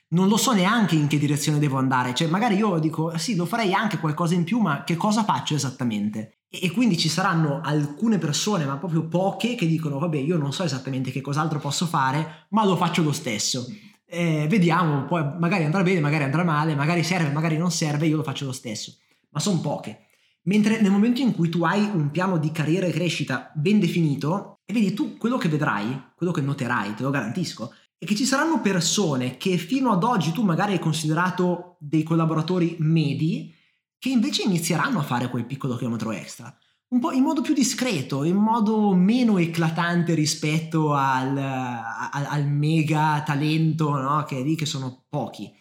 non 0.09 0.27
lo 0.27 0.37
so 0.37 0.51
neanche 0.53 0.95
in 0.95 1.07
che 1.07 1.17
direzione 1.17 1.57
devo 1.59 1.77
andare. 1.77 2.13
Cioè, 2.13 2.27
magari 2.27 2.55
io 2.55 2.79
dico, 2.79 3.17
sì, 3.17 3.35
lo 3.35 3.45
farei 3.45 3.73
anche 3.73 3.97
qualcosa 3.97 4.33
in 4.33 4.43
più, 4.43 4.59
ma 4.59 4.83
che 4.83 4.95
cosa 4.97 5.23
faccio 5.23 5.55
esattamente? 5.55 6.40
E, 6.53 6.69
quindi 6.71 6.97
ci 6.97 7.07
saranno 7.07 7.61
alcune 7.63 8.17
persone, 8.17 8.65
ma 8.65 8.77
proprio 8.77 9.07
poche, 9.07 9.55
che 9.55 9.65
dicono, 9.65 9.99
vabbè, 9.99 10.17
io 10.17 10.35
non 10.35 10.51
so 10.51 10.63
esattamente 10.63 11.09
che 11.09 11.21
cos'altro 11.21 11.59
posso 11.59 11.85
fare, 11.85 12.47
ma 12.49 12.65
lo 12.65 12.75
faccio 12.75 13.01
lo 13.01 13.13
stesso. 13.13 13.65
Eh, 14.05 14.47
vediamo, 14.49 15.05
poi 15.05 15.23
magari 15.39 15.63
andrà 15.63 15.81
bene, 15.81 16.01
magari 16.01 16.25
andrà 16.25 16.43
male, 16.43 16.75
magari 16.75 17.03
serve, 17.03 17.31
magari 17.31 17.55
non 17.55 17.71
serve, 17.71 18.07
io 18.07 18.17
lo 18.17 18.23
faccio 18.23 18.43
lo 18.43 18.51
stesso. 18.51 18.97
Ma 19.29 19.39
sono 19.39 19.61
poche. 19.61 20.07
Mentre 20.43 20.81
nel 20.81 20.91
momento 20.91 21.21
in 21.21 21.33
cui 21.33 21.47
tu 21.47 21.63
hai 21.63 21.89
un 21.93 22.11
piano 22.11 22.37
di 22.37 22.51
carriera 22.51 22.85
e 22.85 22.91
crescita 22.91 23.49
ben 23.55 23.79
definito, 23.79 24.59
e 24.65 24.73
vedi 24.73 24.93
tu 24.93 25.15
quello 25.15 25.37
che 25.37 25.47
vedrai, 25.47 26.11
quello 26.17 26.33
che 26.33 26.41
noterai, 26.41 26.95
te 26.95 27.03
lo 27.03 27.11
garantisco, 27.11 27.73
è 27.97 28.03
che 28.05 28.15
ci 28.15 28.25
saranno 28.25 28.59
persone 28.59 29.37
che 29.37 29.55
fino 29.55 29.91
ad 29.91 30.03
oggi 30.03 30.33
tu 30.33 30.43
magari 30.43 30.73
hai 30.73 30.79
considerato 30.79 31.77
dei 31.79 32.03
collaboratori 32.03 32.75
medi, 32.79 33.53
che 34.01 34.09
invece 34.09 34.41
inizieranno 34.41 34.97
a 34.97 35.03
fare 35.03 35.29
quel 35.29 35.45
piccolo 35.45 35.75
chilometro 35.75 36.09
extra. 36.09 36.51
Un 36.87 36.99
po' 36.99 37.11
in 37.11 37.21
modo 37.21 37.41
più 37.41 37.53
discreto, 37.53 38.23
in 38.23 38.35
modo 38.35 38.95
meno 38.95 39.37
eclatante 39.37 40.15
rispetto 40.15 40.95
al, 40.95 41.37
al- 41.37 42.25
al 42.27 42.47
mega 42.47 43.21
talento, 43.23 43.95
no? 43.95 44.23
che 44.23 44.41
lì 44.41 44.55
che 44.55 44.65
sono 44.65 45.05
pochi. 45.07 45.53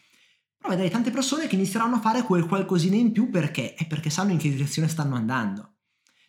Però 0.57 0.71
vedrai 0.71 0.89
tante 0.89 1.11
persone 1.11 1.49
che 1.49 1.57
inizieranno 1.57 1.97
a 1.97 2.01
fare 2.01 2.23
quel 2.23 2.47
qualcosina 2.47 2.97
in 2.97 3.13
più 3.13 3.29
perché? 3.29 3.75
È 3.75 3.87
perché 3.87 4.09
sanno 4.09 4.33
in 4.33 4.39
che 4.39 4.49
direzione 4.49 4.89
stanno 4.89 5.17
andando. 5.17 5.75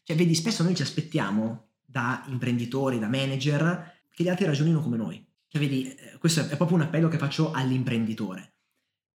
Cioè, 0.04 0.17
vedi, 0.17 0.36
spesso 0.36 0.63
noi 0.63 0.76
ci 0.76 0.82
aspettiamo 0.82 1.69
da 1.86 2.26
imprenditori, 2.28 3.00
da 3.00 3.08
manager, 3.08 4.02
che 4.13 4.26
gli 4.26 4.28
altri 4.28 4.47
ragionino 4.47 4.82
come 4.82 4.97
noi. 4.97 5.26
Cioè, 5.47 5.62
vedi, 5.62 5.88
eh, 5.88 6.17
questo 6.17 6.41
è 6.41 6.58
proprio 6.58 6.76
un 6.76 6.84
appello 6.84 7.08
che 7.08 7.17
faccio 7.17 7.52
all'imprenditore. 7.52 8.51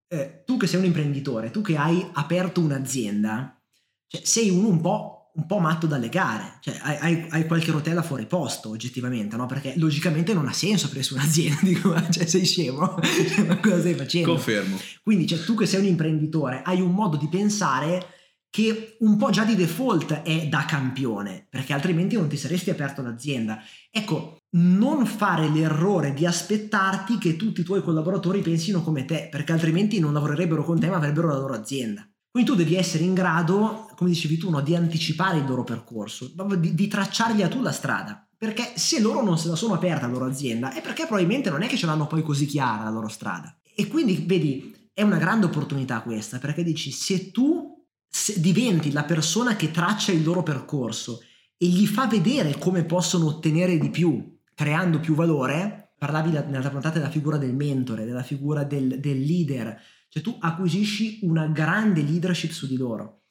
Eh, 0.09 0.43
tu 0.45 0.57
che 0.57 0.67
sei 0.67 0.79
un 0.79 0.87
imprenditore, 0.87 1.51
tu 1.51 1.63
che 1.63 1.77
hai 1.77 2.07
aperto 2.13 2.61
un'azienda, 2.61 3.61
cioè, 4.07 4.21
sei 4.25 4.51
uno 4.51 4.69
un 4.69 4.81
po', 4.81 5.33
un 5.35 5.47
po' 5.47 5.59
matto 5.59 5.87
dalle 5.87 6.09
gare, 6.09 6.59
cioè, 6.61 6.79
hai, 6.81 7.27
hai- 7.29 7.47
qualche 7.47 7.73
rotella 7.73 8.03
fuori 8.03 8.27
posto, 8.27 8.71
oggettivamente, 8.71 9.37
no? 9.37 9.47
Perché 9.47 9.75
logicamente 9.77 10.33
non 10.33 10.47
ha 10.47 10.53
senso 10.53 10.87
aprire 10.87 11.03
su 11.03 11.15
un'azienda, 11.15 11.59
dico, 11.67 11.95
cioè, 12.11 12.25
sei 12.27 12.45
scemo? 12.45 12.99
Ma 13.47 13.59
cosa 13.59 13.81
stai 13.81 13.95
facendo? 13.95 14.33
Confermo. 14.33 14.79
Quindi, 15.03 15.27
cioè, 15.27 15.41
tu 15.41 15.55
che 15.55 15.67
sei 15.67 15.81
un 15.81 15.87
imprenditore, 15.87 16.63
hai 16.63 16.81
un 16.81 16.93
modo 16.93 17.17
di 17.17 17.29
pensare 17.29 18.15
che 18.49 18.97
un 19.01 19.19
po' 19.19 19.29
già 19.29 19.45
di 19.45 19.55
default 19.55 20.23
è 20.23 20.47
da 20.47 20.65
campione, 20.65 21.47
perché 21.51 21.75
altrimenti 21.75 22.17
non 22.17 22.29
ti 22.29 22.39
saresti 22.39 22.71
aperto 22.71 23.03
l'azienda. 23.03 23.63
Ecco, 23.91 24.39
non 24.57 25.05
fare 25.07 25.49
l'errore 25.49 26.15
di 26.15 26.25
aspettarti 26.25 27.19
che 27.19 27.37
tutti 27.37 27.61
i 27.61 27.65
tuoi 27.65 27.83
collaboratori 27.83 28.41
pensino 28.41 28.83
come 28.83 29.05
te, 29.05 29.29
perché 29.31 29.53
altrimenti 29.53 29.99
non 29.99 30.13
lavorerebbero 30.13 30.65
con 30.65 30.79
te 30.79 30.89
ma 30.89 30.97
avrebbero 30.97 31.29
la 31.29 31.39
loro 31.39 31.55
azienda. 31.55 32.09
Quindi 32.31 32.51
tu 32.51 32.57
devi 32.57 32.75
essere 32.75 33.05
in 33.05 33.15
grado, 33.15 33.91
come 33.97 34.11
dicevi 34.11 34.37
tu, 34.37 34.51
no, 34.51 34.61
di 34.61 34.77
anticipare 34.77 35.39
il 35.39 35.47
loro 35.47 35.65
percorso, 35.65 36.31
di, 36.59 36.75
di 36.75 36.87
tracciargli 36.87 37.43
a 37.43 37.49
tu 37.49 37.63
la 37.63 37.73
strada. 37.73 38.29
Perché 38.39 38.73
se 38.77 39.01
loro 39.01 39.23
non 39.23 39.39
se 39.39 39.49
la 39.49 39.57
sono 39.57 39.73
aperta 39.73 40.07
la 40.07 40.13
loro 40.13 40.27
azienda 40.27 40.73
è 40.75 40.83
perché 40.83 41.07
probabilmente 41.07 41.49
non 41.49 41.63
è 41.63 41.67
che 41.67 41.79
ce 41.79 41.87
l'hanno 41.87 42.07
poi 42.07 42.23
così 42.23 42.45
chiara 42.45 42.85
la 42.85 42.91
loro 42.91 43.09
strada. 43.09 43.59
E 43.75 43.89
quindi, 43.89 44.25
vedi, 44.27 44.91
è 44.93 45.03
una 45.03 45.17
grande 45.17 45.47
opportunità 45.47 46.03
questa, 46.03 46.39
perché 46.39 46.63
dici, 46.63 46.91
se 46.91 47.31
tu 47.31 47.75
se 48.09 48.41
diventi 48.41 48.93
la 48.93 49.05
persona 49.05 49.57
che 49.57 49.71
traccia 49.71 50.13
il 50.13 50.23
loro 50.23 50.43
percorso 50.43 51.21
e 51.57 51.67
gli 51.67 51.87
fa 51.87 52.07
vedere 52.07 52.59
come 52.59 52.85
possono 52.85 53.27
ottenere 53.27 53.79
di 53.79 53.91
più, 53.91 54.36
creando 54.57 55.01
più 55.01 55.15
valore, 55.15 55.93
parlavi 55.99 56.33
la- 56.33 56.45
nella 56.45 56.71
puntata 56.71 56.99
della 56.99 57.11
figura 57.11 57.37
del 57.37 57.55
mentore, 57.55 58.07
della 58.07 58.23
figura 58.23 58.65
del, 58.65 58.99
del 59.01 59.21
leader, 59.21 59.79
cioè 60.09 60.23
tu 60.23 60.35
acquisisci 60.41 61.21
una 61.25 61.47
grande 61.49 62.01
leadership 62.01 62.51
su 62.51 62.67
di 62.67 62.79
loro. 62.79 63.25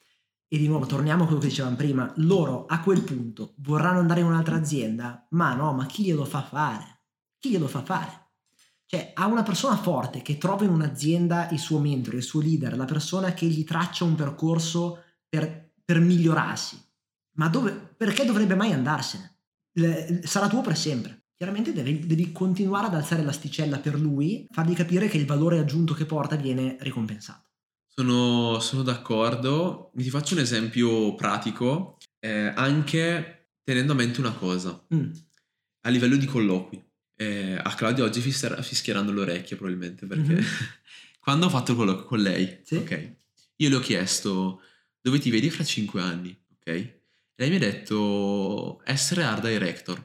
E 0.46 0.56
di 0.56 0.68
nuovo 0.68 0.86
torniamo 0.86 1.24
a 1.24 1.26
quello 1.26 1.40
che 1.40 1.48
dicevamo 1.48 1.74
prima, 1.74 2.12
loro 2.18 2.66
a 2.66 2.80
quel 2.80 3.02
punto 3.02 3.54
vorranno 3.58 3.98
andare 3.98 4.20
in 4.20 4.26
un'altra 4.26 4.54
azienda, 4.54 5.26
ma 5.30 5.52
no, 5.54 5.72
ma 5.72 5.84
chi 5.86 6.04
glielo 6.04 6.24
fa 6.24 6.42
fare? 6.42 7.02
Chi 7.40 7.50
glielo 7.50 7.66
fa 7.66 7.82
fare? 7.82 8.28
Cioè, 8.84 9.10
a 9.14 9.26
una 9.26 9.42
persona 9.42 9.76
forte 9.76 10.22
che 10.22 10.38
trova 10.38 10.62
in 10.62 10.70
un'azienda 10.70 11.50
il 11.50 11.58
suo 11.58 11.80
mentore, 11.80 12.18
il 12.18 12.22
suo 12.22 12.40
leader, 12.40 12.76
la 12.76 12.84
persona 12.84 13.34
che 13.34 13.46
gli 13.46 13.64
traccia 13.64 14.04
un 14.04 14.14
percorso 14.14 15.02
per, 15.28 15.72
per 15.84 15.98
migliorarsi. 15.98 16.80
Ma 17.32 17.48
dove, 17.48 17.72
perché 17.72 18.24
dovrebbe 18.24 18.54
mai 18.54 18.72
andarsene? 18.72 19.35
Le- 19.78 20.20
sarà 20.24 20.48
tuo 20.48 20.60
per 20.62 20.76
sempre. 20.76 21.24
Chiaramente 21.36 21.72
devi, 21.72 22.06
devi 22.06 22.32
continuare 22.32 22.86
ad 22.86 22.94
alzare 22.94 23.22
l'asticella 23.22 23.78
per 23.78 23.98
lui, 24.00 24.46
fargli 24.50 24.74
capire 24.74 25.08
che 25.08 25.18
il 25.18 25.26
valore 25.26 25.58
aggiunto 25.58 25.92
che 25.92 26.06
porta 26.06 26.36
viene 26.36 26.76
ricompensato. 26.80 27.50
Sono, 27.86 28.58
sono 28.60 28.82
d'accordo. 28.82 29.90
Ti 29.94 30.08
faccio 30.10 30.34
un 30.34 30.40
esempio 30.40 31.14
pratico, 31.14 31.98
eh, 32.20 32.52
anche 32.54 33.48
tenendo 33.62 33.92
a 33.92 33.96
mente 33.96 34.20
una 34.20 34.32
cosa, 34.32 34.82
Mm, 34.94 35.10
a 35.82 35.88
livello 35.90 36.16
di 36.16 36.26
colloqui. 36.26 36.82
Eh, 37.18 37.54
a 37.62 37.74
Claudio 37.74 38.04
oggi 38.04 38.20
fischierà- 38.20 38.60
fischieranno 38.62 39.12
le 39.12 39.20
orecchie 39.20 39.56
probabilmente 39.56 40.06
perché 40.06 40.34
Mhm. 40.34 40.38
quando 41.20 41.46
ho 41.46 41.48
fatto 41.50 41.72
il 41.72 41.76
colloquio 41.78 42.04
con 42.06 42.20
lei, 42.20 42.60
Sì. 42.64 42.76
ok, 42.76 43.14
io 43.56 43.68
le 43.68 43.74
ho 43.76 43.80
chiesto 43.80 44.60
dove 45.00 45.18
ti 45.18 45.30
vedi 45.30 45.50
fra 45.50 45.64
cinque 45.64 46.00
anni, 46.00 46.36
ok? 46.60 46.95
Lei 47.38 47.50
mi 47.50 47.56
ha 47.56 47.58
detto 47.58 48.80
essere 48.84 49.22
art 49.22 49.46
director. 49.46 49.98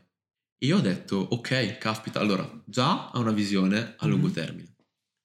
E 0.58 0.65
io 0.67 0.78
ho 0.78 0.82
detto 0.82 1.15
ok, 1.15 1.78
caspita, 1.78 2.20
allora 2.20 2.63
già 2.65 3.10
ha 3.10 3.17
una 3.20 3.32
visione 3.32 3.96
a 3.98 4.06
lungo 4.06 4.28
Mhm. 4.28 4.34
termine, 4.34 4.76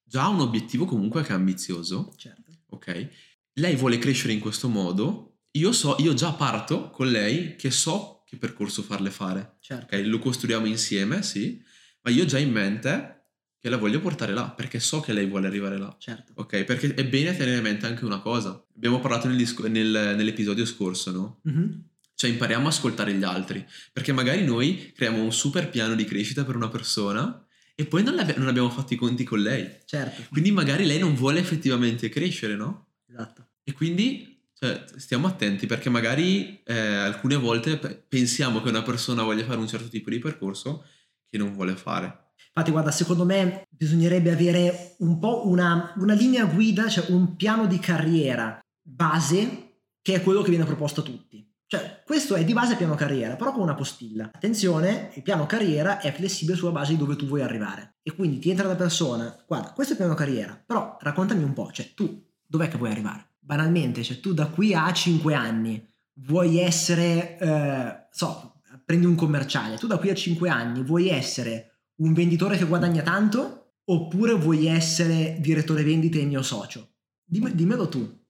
già 0.03 0.23
ha 0.25 0.29
un 0.29 0.41
obiettivo 0.41 0.85
comunque 0.87 1.23
che 1.23 1.31
è 1.31 1.35
ambizioso, 1.35 2.15
certo. 2.17 2.53
ok? 2.71 3.09
Lei 3.55 3.75
vuole 3.77 3.99
crescere 3.99 4.33
in 4.33 4.41
questo 4.41 4.69
modo, 4.69 5.41
io 5.53 5.73
so, 5.73 5.97
io 5.99 6.15
già 6.15 6.33
parto 6.33 6.89
con 6.91 7.11
lei 7.11 7.57
che 7.57 7.71
so 7.71 8.23
che 8.27 8.37
percorso 8.39 8.83
farle 8.83 9.11
fare, 9.11 9.57
certo. 9.61 9.95
ok? 9.95 10.03
Lo 10.07 10.19
costruiamo 10.21 10.65
insieme, 10.67 11.23
sì, 11.23 11.61
ma 12.03 12.11
io 12.11 12.23
ho 12.23 12.27
già 12.27 12.39
in 12.39 12.51
mente 12.53 13.27
che 13.59 13.69
la 13.69 13.77
voglio 13.77 14.01
portare 14.01 14.33
là, 14.33 14.51
perché 14.51 14.79
so 14.81 15.01
che 15.01 15.13
lei 15.13 15.27
vuole 15.27 15.49
arrivare 15.49 15.77
là. 15.77 15.95
Certo. 15.99 16.33
Ok, 16.37 16.65
perché 16.65 16.95
è 16.95 17.07
bene 17.07 17.37
tenere 17.37 17.57
in 17.59 17.63
mente 17.63 17.85
anche 17.87 18.05
una 18.07 18.21
cosa. 18.21 18.65
Abbiamo 18.75 19.01
parlato 19.01 19.29
nel 19.29 19.37
nel- 19.69 20.15
nell'episodio 20.17 20.65
scorso, 20.65 21.11
no? 21.11 21.41
Mhm. 21.43 21.89
Cioè 22.17 22.31
impariamo 22.31 22.67
a 22.67 22.71
ascoltare 22.71 23.13
gli 23.13 23.23
altri, 23.23 23.65
perché 23.93 24.11
magari 24.11 24.43
noi 24.43 24.91
creiamo 24.95 25.23
un 25.23 25.33
super 25.33 25.69
piano 25.69 25.95
di 25.95 26.05
crescita 26.05 26.45
per 26.45 26.57
una 26.57 26.69
persona 26.69 27.47
e 27.75 27.85
poi 27.85 28.03
non, 28.03 28.15
non 28.15 28.49
abbiamo 28.49 28.71
fatto 28.71 28.95
i 28.95 28.97
conti 28.97 29.23
con 29.23 29.41
lei. 29.41 29.71
Certo. 29.85 30.23
Quindi 30.31 30.51
magari 30.51 30.87
lei 30.87 30.99
non 30.99 31.15
vuole 31.15 31.41
effettivamente 31.41 32.09
crescere, 32.09 32.57
no? 32.57 32.87
Esatto. 33.07 33.49
E 33.63 33.73
quindi 33.73 34.41
cioè, 34.55 34.85
stiamo 34.97 35.27
attenti 35.27 35.67
perché 35.67 35.91
magari 35.91 36.63
eh, 36.65 36.75
alcune 36.75 37.37
volte 37.37 37.77
pe- 37.77 38.03
pensiamo 38.09 38.63
che 38.63 38.71
una 38.71 38.83
persona 38.83 39.23
voglia 39.23 39.45
fare 39.45 39.59
un 39.59 39.69
certo 39.69 39.89
tipo 39.89 40.09
di 40.09 40.19
percorso 40.19 40.87
che 41.29 41.37
non 41.37 41.53
vuole 41.53 41.77
fare. 41.77 42.31
Infatti, 42.49 42.71
guarda, 42.71 42.91
secondo 42.91 43.27
me 43.27 43.65
bisognerebbe 43.69 44.33
avere 44.33 44.95
un 45.01 45.19
po' 45.19 45.47
una, 45.47 45.93
una 45.99 46.15
linea 46.15 46.47
guida, 46.47 46.89
cioè 46.89 47.11
un 47.11 47.37
piano 47.37 47.67
di 47.67 47.79
carriera 47.79 48.59
base 48.81 49.81
che 50.01 50.15
è 50.15 50.23
quello 50.23 50.41
che 50.41 50.49
viene 50.49 50.65
proposto 50.65 51.01
a 51.01 51.05
tutti. 51.05 51.46
Cioè, 51.69 52.03
questo 52.05 52.37
è 52.37 52.45
di 52.45 52.53
base 52.53 52.77
piano 52.77 52.95
carriera, 52.95 53.35
però 53.35 53.53
con 53.53 53.63
una 53.63 53.75
postilla. 53.75 54.31
Attenzione, 54.33 55.11
il 55.15 55.23
piano 55.23 55.47
carriera 55.47 55.99
è 55.99 56.13
flessibile 56.13 56.57
sulla 56.57 56.71
base 56.71 56.93
di 56.93 56.99
dove 56.99 57.17
tu 57.17 57.27
vuoi 57.27 57.43
arrivare. 57.43 57.97
E 58.03 58.15
quindi 58.15 58.39
ti 58.39 58.51
entra 58.51 58.69
la 58.69 58.77
persona, 58.77 59.37
guarda, 59.49 59.73
questo 59.73 59.93
è 59.93 59.97
il 59.97 60.03
piano 60.03 60.15
carriera, 60.15 60.63
però 60.65 60.97
raccontami 61.01 61.43
un 61.43 61.53
po', 61.53 61.73
cioè 61.73 61.93
tu 61.93 62.25
dov'è 62.47 62.69
che 62.69 62.77
vuoi 62.77 62.93
arrivare? 62.93 63.35
Banalmente, 63.41 64.05
cioè 64.05 64.21
tu 64.21 64.33
da 64.33 64.47
qui 64.47 64.75
a 64.75 64.93
5 64.93 65.35
anni 65.35 65.85
vuoi 66.21 66.59
essere, 66.59 67.37
eh, 67.37 68.07
so, 68.13 68.61
prendi 68.85 69.07
un 69.07 69.17
commerciale, 69.17 69.77
tu 69.77 69.89
da 69.89 69.99
qui 69.99 70.11
a 70.11 70.15
5 70.15 70.49
anni 70.49 70.85
vuoi 70.85 71.09
essere 71.09 71.81
un 71.97 72.13
venditore 72.13 72.57
che 72.57 72.65
guadagna 72.65 73.03
tanto 73.03 73.79
oppure 73.85 74.35
vuoi 74.35 74.67
essere 74.67 75.37
direttore 75.41 75.83
vendite 75.83 76.21
e 76.21 76.25
mio 76.27 76.43
socio? 76.43 76.95
Dimm- 77.25 77.53
dimmelo 77.53 77.89
tu, 77.89 78.26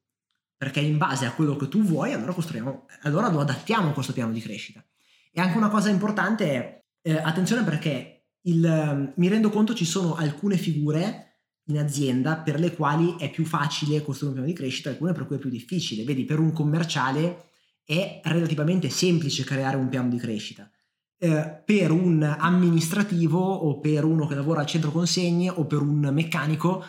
perché 0.56 0.80
in 0.80 0.96
base 0.96 1.26
a 1.26 1.32
quello 1.32 1.56
che 1.56 1.68
tu 1.68 1.82
vuoi 1.82 2.12
allora 2.12 2.32
costruiamo, 2.32 2.86
allora 3.02 3.30
lo 3.30 3.40
adattiamo 3.40 3.92
questo 3.92 4.12
piano 4.12 4.32
di 4.32 4.40
crescita. 4.40 4.84
E 5.30 5.40
anche 5.40 5.56
una 5.56 5.68
cosa 5.68 5.90
importante 5.90 6.50
è, 6.50 6.84
eh, 7.02 7.16
attenzione 7.18 7.62
perché 7.62 8.24
il, 8.42 8.64
ehm, 8.64 9.12
mi 9.16 9.28
rendo 9.28 9.50
conto 9.50 9.74
ci 9.74 9.84
sono 9.84 10.14
alcune 10.14 10.56
figure 10.56 11.26
in 11.68 11.78
azienda 11.78 12.36
per 12.36 12.58
le 12.58 12.74
quali 12.74 13.16
è 13.18 13.30
più 13.30 13.44
facile 13.44 14.02
costruire 14.02 14.28
un 14.28 14.44
piano 14.44 14.46
di 14.46 14.54
crescita, 14.54 14.88
alcune 14.88 15.12
per 15.12 15.26
cui 15.26 15.36
è 15.36 15.38
più 15.38 15.50
difficile. 15.50 16.04
Vedi, 16.04 16.24
per 16.24 16.38
un 16.38 16.52
commerciale 16.52 17.44
è 17.84 18.20
relativamente 18.24 18.88
semplice 18.88 19.44
creare 19.44 19.76
un 19.76 19.88
piano 19.88 20.08
di 20.08 20.16
crescita. 20.16 20.70
Eh, 21.18 21.62
per 21.64 21.90
un 21.90 22.22
amministrativo 22.22 23.38
o 23.38 23.78
per 23.80 24.04
uno 24.04 24.26
che 24.26 24.34
lavora 24.34 24.60
al 24.60 24.66
centro 24.66 24.90
consegne 24.90 25.48
o 25.48 25.66
per 25.66 25.80
un 25.80 26.10
meccanico 26.12 26.84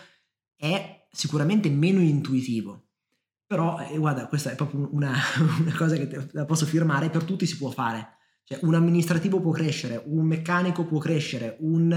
è 0.55 1.07
sicuramente 1.11 1.69
meno 1.69 1.99
intuitivo. 1.99 2.86
Però, 3.47 3.79
eh, 3.79 3.97
guarda, 3.97 4.27
questa 4.27 4.51
è 4.51 4.55
proprio 4.55 4.89
una, 4.91 5.13
una 5.59 5.75
cosa 5.75 5.95
che 5.95 6.07
te- 6.07 6.27
la 6.31 6.45
posso 6.45 6.65
firmare, 6.65 7.09
per 7.09 7.23
tutti 7.23 7.45
si 7.45 7.57
può 7.57 7.69
fare. 7.69 8.15
Cioè, 8.43 8.59
un 8.63 8.75
amministrativo 8.75 9.39
può 9.39 9.51
crescere, 9.51 10.01
un 10.05 10.25
meccanico 10.25 10.85
può 10.85 10.99
crescere, 10.99 11.55
un, 11.61 11.91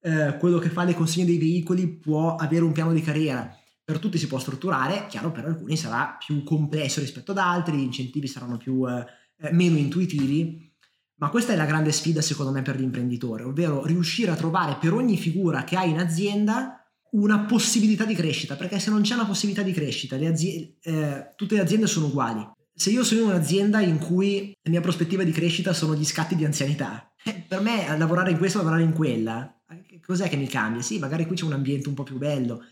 eh, 0.00 0.36
quello 0.38 0.58
che 0.58 0.68
fa 0.68 0.84
le 0.84 0.94
consegne 0.94 1.26
dei 1.26 1.38
veicoli 1.38 1.88
può 1.88 2.36
avere 2.36 2.64
un 2.64 2.72
piano 2.72 2.92
di 2.92 3.00
carriera. 3.00 3.52
Per 3.84 3.98
tutti 3.98 4.18
si 4.18 4.28
può 4.28 4.38
strutturare, 4.38 5.06
chiaro, 5.08 5.32
per 5.32 5.44
alcuni 5.44 5.76
sarà 5.76 6.16
più 6.24 6.42
complesso 6.44 7.00
rispetto 7.00 7.32
ad 7.32 7.38
altri, 7.38 7.76
gli 7.76 7.82
incentivi 7.82 8.28
saranno 8.28 8.56
più, 8.56 8.88
eh, 8.88 9.04
eh, 9.38 9.52
meno 9.52 9.76
intuitivi. 9.76 10.72
Ma 11.16 11.28
questa 11.28 11.52
è 11.52 11.56
la 11.56 11.66
grande 11.66 11.92
sfida 11.92 12.20
secondo 12.20 12.52
me 12.52 12.62
per 12.62 12.78
l'imprenditore, 12.78 13.42
ovvero 13.42 13.84
riuscire 13.84 14.30
a 14.30 14.36
trovare 14.36 14.76
per 14.80 14.92
ogni 14.92 15.16
figura 15.16 15.64
che 15.64 15.76
hai 15.76 15.90
in 15.90 15.98
azienda 15.98 16.83
una 17.14 17.40
possibilità 17.40 18.04
di 18.04 18.14
crescita, 18.14 18.56
perché 18.56 18.78
se 18.78 18.90
non 18.90 19.02
c'è 19.02 19.14
una 19.14 19.26
possibilità 19.26 19.62
di 19.62 19.72
crescita, 19.72 20.16
le 20.16 20.26
azie- 20.26 20.76
eh, 20.82 21.32
tutte 21.36 21.54
le 21.54 21.60
aziende 21.60 21.86
sono 21.86 22.06
uguali. 22.06 22.46
Se 22.74 22.90
io 22.90 23.04
sono 23.04 23.20
in 23.20 23.26
un'azienda 23.28 23.80
in 23.80 23.98
cui 23.98 24.52
la 24.62 24.70
mia 24.70 24.80
prospettiva 24.80 25.22
di 25.22 25.30
crescita 25.30 25.72
sono 25.72 25.94
gli 25.94 26.04
scatti 26.04 26.34
di 26.34 26.44
anzianità, 26.44 27.12
eh, 27.24 27.44
per 27.46 27.60
me 27.60 27.86
lavorare 27.96 28.32
in 28.32 28.38
questo, 28.38 28.58
lavorare 28.58 28.82
in 28.82 28.92
quella, 28.92 29.62
eh, 29.70 30.00
cos'è 30.00 30.28
che 30.28 30.36
mi 30.36 30.48
cambia? 30.48 30.82
Sì, 30.82 30.98
magari 30.98 31.26
qui 31.26 31.36
c'è 31.36 31.44
un 31.44 31.52
ambiente 31.52 31.88
un 31.88 31.94
po' 31.94 32.02
più 32.02 32.18
bello, 32.18 32.64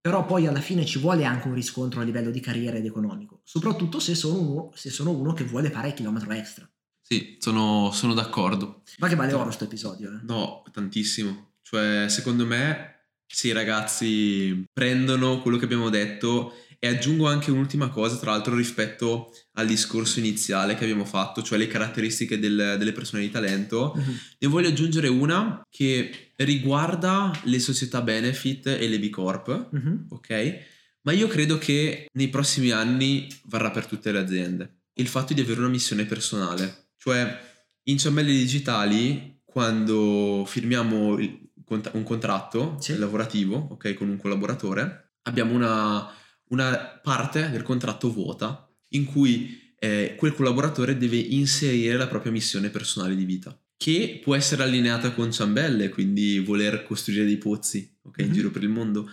però 0.00 0.24
poi 0.24 0.46
alla 0.46 0.60
fine 0.60 0.86
ci 0.86 0.98
vuole 0.98 1.24
anche 1.24 1.48
un 1.48 1.54
riscontro 1.54 2.00
a 2.00 2.04
livello 2.04 2.30
di 2.30 2.40
carriera 2.40 2.78
ed 2.78 2.86
economico, 2.86 3.42
soprattutto 3.44 4.00
se 4.00 4.14
sono 4.14 4.40
uno, 4.40 4.70
se 4.74 4.88
sono 4.88 5.10
uno 5.10 5.34
che 5.34 5.44
vuole 5.44 5.70
fare 5.70 5.88
il 5.88 5.94
chilometro 5.94 6.30
extra. 6.32 6.68
Sì, 7.02 7.36
sono, 7.38 7.90
sono 7.92 8.14
d'accordo. 8.14 8.82
Ma 8.98 9.08
che 9.08 9.14
vale 9.14 9.34
oro 9.34 9.50
sto 9.50 9.64
episodio, 9.64 10.10
eh? 10.10 10.20
No, 10.22 10.62
tantissimo. 10.72 11.52
Cioè, 11.60 12.08
secondo 12.08 12.46
me, 12.46 12.93
i 13.42 13.52
ragazzi 13.52 14.64
prendono 14.72 15.40
quello 15.40 15.56
che 15.56 15.64
abbiamo 15.64 15.90
detto 15.90 16.54
e 16.78 16.88
aggiungo 16.88 17.26
anche 17.28 17.50
un'ultima 17.50 17.88
cosa, 17.88 18.16
tra 18.16 18.32
l'altro, 18.32 18.54
rispetto 18.54 19.32
al 19.54 19.66
discorso 19.66 20.18
iniziale 20.18 20.74
che 20.74 20.84
abbiamo 20.84 21.06
fatto, 21.06 21.42
cioè 21.42 21.56
le 21.56 21.66
caratteristiche 21.66 22.38
del- 22.38 22.76
delle 22.78 22.92
persone 22.92 23.22
di 23.22 23.30
talento, 23.30 23.94
Mhm. 23.96 24.18
ne 24.40 24.48
voglio 24.48 24.68
aggiungere 24.68 25.08
una 25.08 25.62
che 25.70 26.32
riguarda 26.36 27.30
le 27.44 27.58
società 27.58 28.02
benefit 28.02 28.66
e 28.66 28.86
le 28.88 28.98
B 28.98 29.08
Corp, 29.10 29.68
Mhm. 29.72 30.06
ok? 30.10 30.58
Ma 31.02 31.12
io 31.12 31.26
credo 31.26 31.56
che 31.58 32.06
nei 32.12 32.28
prossimi 32.28 32.70
anni 32.70 33.28
varrà 33.46 33.70
per 33.70 33.86
tutte 33.86 34.12
le 34.12 34.18
aziende. 34.18 34.80
Il 34.94 35.08
fatto 35.08 35.32
di 35.34 35.40
avere 35.40 35.60
una 35.60 35.68
missione 35.68 36.04
personale. 36.04 36.88
Cioè, 36.98 37.38
in 37.84 37.98
ciambelle 37.98 38.30
digitali, 38.32 39.40
quando 39.44 40.44
firmiamo 40.46 41.18
il 41.18 41.43
un 41.68 42.02
contratto 42.02 42.76
Sì. 42.80 42.96
lavorativo, 42.96 43.68
ok, 43.72 43.94
con 43.94 44.08
un 44.08 44.16
collaboratore, 44.16 45.12
abbiamo 45.22 45.54
una, 45.54 46.08
una 46.48 47.00
parte 47.02 47.50
del 47.50 47.62
contratto 47.62 48.12
vuota 48.12 48.68
in 48.90 49.04
cui 49.06 49.72
eh, 49.78 50.14
quel 50.16 50.34
collaboratore 50.34 50.96
deve 50.96 51.16
inserire 51.16 51.96
la 51.96 52.06
propria 52.06 52.32
missione 52.32 52.70
personale 52.70 53.14
di 53.14 53.24
vita, 53.24 53.58
che 53.76 54.20
può 54.22 54.34
essere 54.34 54.62
allineata 54.62 55.12
con 55.12 55.32
ciambelle, 55.32 55.88
quindi 55.88 56.38
voler 56.38 56.84
costruire 56.84 57.24
dei 57.24 57.38
pozzi, 57.38 57.96
ok, 58.02 58.18
in 58.20 58.26
Mhm. 58.26 58.32
giro 58.32 58.50
per 58.50 58.62
il 58.62 58.68
mondo, 58.68 59.10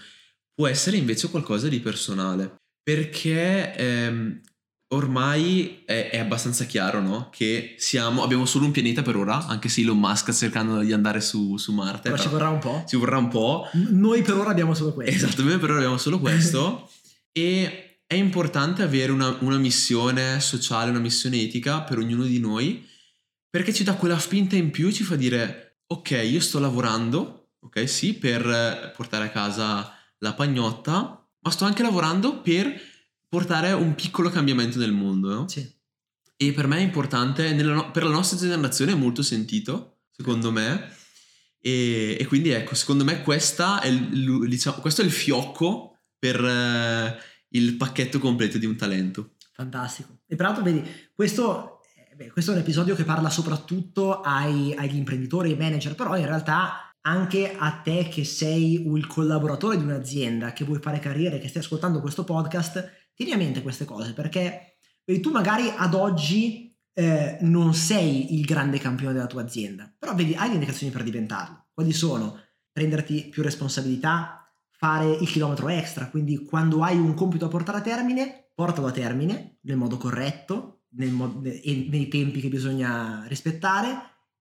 può 0.54 0.68
essere 0.68 0.98
invece 0.98 1.30
qualcosa 1.30 1.68
di 1.68 1.80
personale, 1.80 2.56
perché 2.84 3.74
ehm, 3.76 4.42
ormai 4.94 5.84
è, 5.86 6.10
è 6.12 6.18
abbastanza 6.20 6.66
chiaro, 6.66 7.02
no? 7.02 7.30
Che 7.32 7.76
siamo, 7.78 8.24
abbiamo 8.24 8.46
solo 8.46 8.66
un 8.66 8.72
pianeta 8.72 9.02
per 9.02 9.16
ora, 9.16 9.46
anche 9.48 9.70
se 9.70 9.82
Elon 9.82 10.00
Musk 10.00 10.32
sta 10.32 10.46
cercando 10.46 10.80
di 10.80 10.94
andare 10.94 11.22
su, 11.22 11.58
su 11.58 11.74
Marte. 11.74 12.10
Però 12.10 12.22
ci 12.22 12.30
vorrà 12.30 12.50
un 12.50 12.60
po'. 12.60 12.84
ci 12.88 12.96
vorrà 12.98 13.18
un 13.18 13.28
po'. 13.28 13.70
N- 13.74 14.00
Noi 14.00 14.22
per 14.22 14.36
ora 14.36 14.50
abbiamo 14.50 14.74
solo 14.74 14.94
questo. 14.94 15.26
Esatto, 15.26 15.44
noi 15.44 15.58
per 15.58 15.70
ora 15.70 15.80
abbiamo 15.80 15.98
solo 15.98 16.20
questo. 16.20 16.90
e 17.32 18.00
è 18.06 18.16
importante 18.16 18.84
avere 18.84 19.12
una, 19.12 19.38
una 19.40 19.58
missione 19.58 20.40
sociale, 20.42 20.90
una 20.90 21.00
missione 21.00 21.40
etica 21.40 21.82
per 21.82 21.98
ognuno 21.98 22.24
di 22.24 22.40
noi, 22.40 22.86
perché 23.50 23.74
ci 23.74 23.84
dà 23.84 23.96
quella 23.96 24.20
spinta 24.20 24.56
in 24.58 24.72
più, 24.72 24.92
ci 24.92 25.04
fa 25.04 25.16
dire, 25.16 25.80
ok, 25.88 26.12
io 26.30 26.42
sto 26.42 26.60
lavorando, 26.60 27.52
ok, 27.62 27.88
sì, 27.88 28.14
per 28.14 28.94
portare 28.96 29.26
a 29.26 29.30
casa 29.30 29.94
la 30.18 30.34
pagnotta, 30.34 31.26
ma 31.44 31.52
sto 31.52 31.64
anche 31.64 31.82
lavorando 31.82 32.42
per 32.42 32.90
portare 33.32 33.72
un 33.72 33.96
piccolo 33.96 34.30
cambiamento 34.30 34.78
nel 34.78 34.92
mondo, 34.92 35.34
no? 35.34 35.48
Sì. 35.48 35.66
E 36.36 36.52
per 36.52 36.68
me 36.68 36.80
è 36.80 36.82
importante, 36.82 37.54
no- 37.54 37.90
per 37.90 38.04
la 38.04 38.10
nostra 38.10 38.38
generazione 38.38 38.92
è 38.92 38.96
molto 38.96 39.22
sentito, 39.22 40.02
secondo 40.12 40.52
me. 40.52 40.92
E, 41.58 42.18
e 42.20 42.26
quindi 42.26 42.50
ecco, 42.50 42.76
secondo 42.76 43.06
me 43.06 43.22
questa 43.22 43.80
è 43.80 43.88
il, 43.88 44.50
diciamo, 44.50 44.82
questo 44.82 45.02
è 45.02 45.06
il 45.06 45.12
fiocco 45.12 46.00
per 46.20 46.44
eh, 46.44 47.18
il 47.52 47.78
pacchetto 47.78 48.20
completo 48.20 48.58
di 48.58 48.66
un 48.66 48.76
talento. 48.76 49.36
Fantastico. 49.54 50.24
E 50.28 50.36
peraltro, 50.36 50.62
vedi, 50.62 50.84
questo, 51.14 51.80
eh, 51.96 52.14
beh, 52.14 52.32
questo 52.32 52.52
è 52.52 52.56
un 52.56 52.60
episodio 52.60 52.96
che 52.96 53.06
parla 53.06 53.30
soprattutto 53.30 54.20
ai- 54.20 54.76
agli 54.76 54.98
imprenditori 54.98 55.52
e 55.52 55.54
ai 55.54 55.58
manager, 55.58 55.96
però 55.96 56.18
in 56.18 56.26
realtà 56.26 56.94
anche 57.04 57.56
a 57.58 57.72
te 57.84 58.10
che 58.10 58.26
sei 58.26 58.86
il 58.86 59.08
collaboratore 59.08 59.78
di 59.78 59.84
un'azienda, 59.84 60.52
che 60.52 60.66
vuoi 60.66 60.80
fare 60.82 61.00
carriera 61.00 61.38
che 61.38 61.48
stai 61.48 61.62
ascoltando 61.62 62.02
questo 62.02 62.26
podcast, 62.26 63.01
tieni 63.14 63.32
a 63.34 63.38
mente 63.38 63.62
queste 63.62 63.86
cose 63.86 64.14
perché 64.14 64.78
vedi, 65.06 65.20
tu 65.20 65.32
magari 65.32 65.72
ad 65.76 65.94
oggi 65.94 66.76
eh, 66.94 67.38
non 67.42 67.74
sei 67.74 68.38
il 68.38 68.46
grande 68.46 68.78
campione 68.78 69.14
della 69.14 69.28
tua 69.28 69.44
azienda, 69.44 69.94
però 69.98 70.14
vedi, 70.14 70.34
hai 70.36 70.50
le 70.50 70.56
indicazioni 70.56 70.92
per 70.92 71.04
diventarlo. 71.04 71.68
Quali 71.74 71.94
sono? 71.94 72.40
Prenderti 72.72 73.28
più 73.30 73.44
responsabilità, 73.44 74.46
fare 74.70 75.12
il 75.12 75.28
chilometro 75.28 75.70
extra, 75.70 76.10
quindi 76.10 76.44
quando 76.44 76.84
hai 76.84 76.98
un 76.98 77.14
compito 77.14 77.46
da 77.46 77.52
portare 77.52 77.78
a 77.78 77.82
termine, 77.82 78.50
portalo 78.54 78.88
a 78.88 78.92
termine 78.92 79.58
nel 79.62 79.78
modo 79.78 79.98
corretto 79.98 80.82
nel 80.94 81.12
mo- 81.12 81.42
e 81.44 81.88
nei 81.90 82.08
tempi 82.08 82.42
che 82.42 82.50
bisogna 82.50 83.26
rispettare 83.28 83.90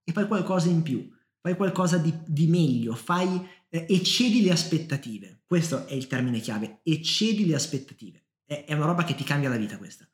e 0.03 0.13
fai 0.13 0.27
qualcosa 0.27 0.69
in 0.69 0.83
più, 0.83 1.09
fai 1.41 1.57
qualcosa 1.57 1.99
di, 1.99 2.13
di 2.27 2.47
meglio, 2.47 2.95
fai, 2.95 3.47
eh, 3.69 3.87
eccedi 3.89 4.43
le 4.43 4.51
aspettative. 4.51 5.43
Questo 5.47 5.87
è 5.87 5.95
il 5.95 6.07
termine 6.07 6.41
chiave, 6.41 6.81
eccedi 6.83 7.47
le 7.47 7.55
aspettative. 7.55 8.20
È, 8.51 8.75
una 8.75 8.87
roba 8.87 9.05
che 9.05 9.15
ti 9.15 9.23
cambia 9.23 9.49
la 9.49 9.57
vita 9.57 9.79
questa. 9.79 10.05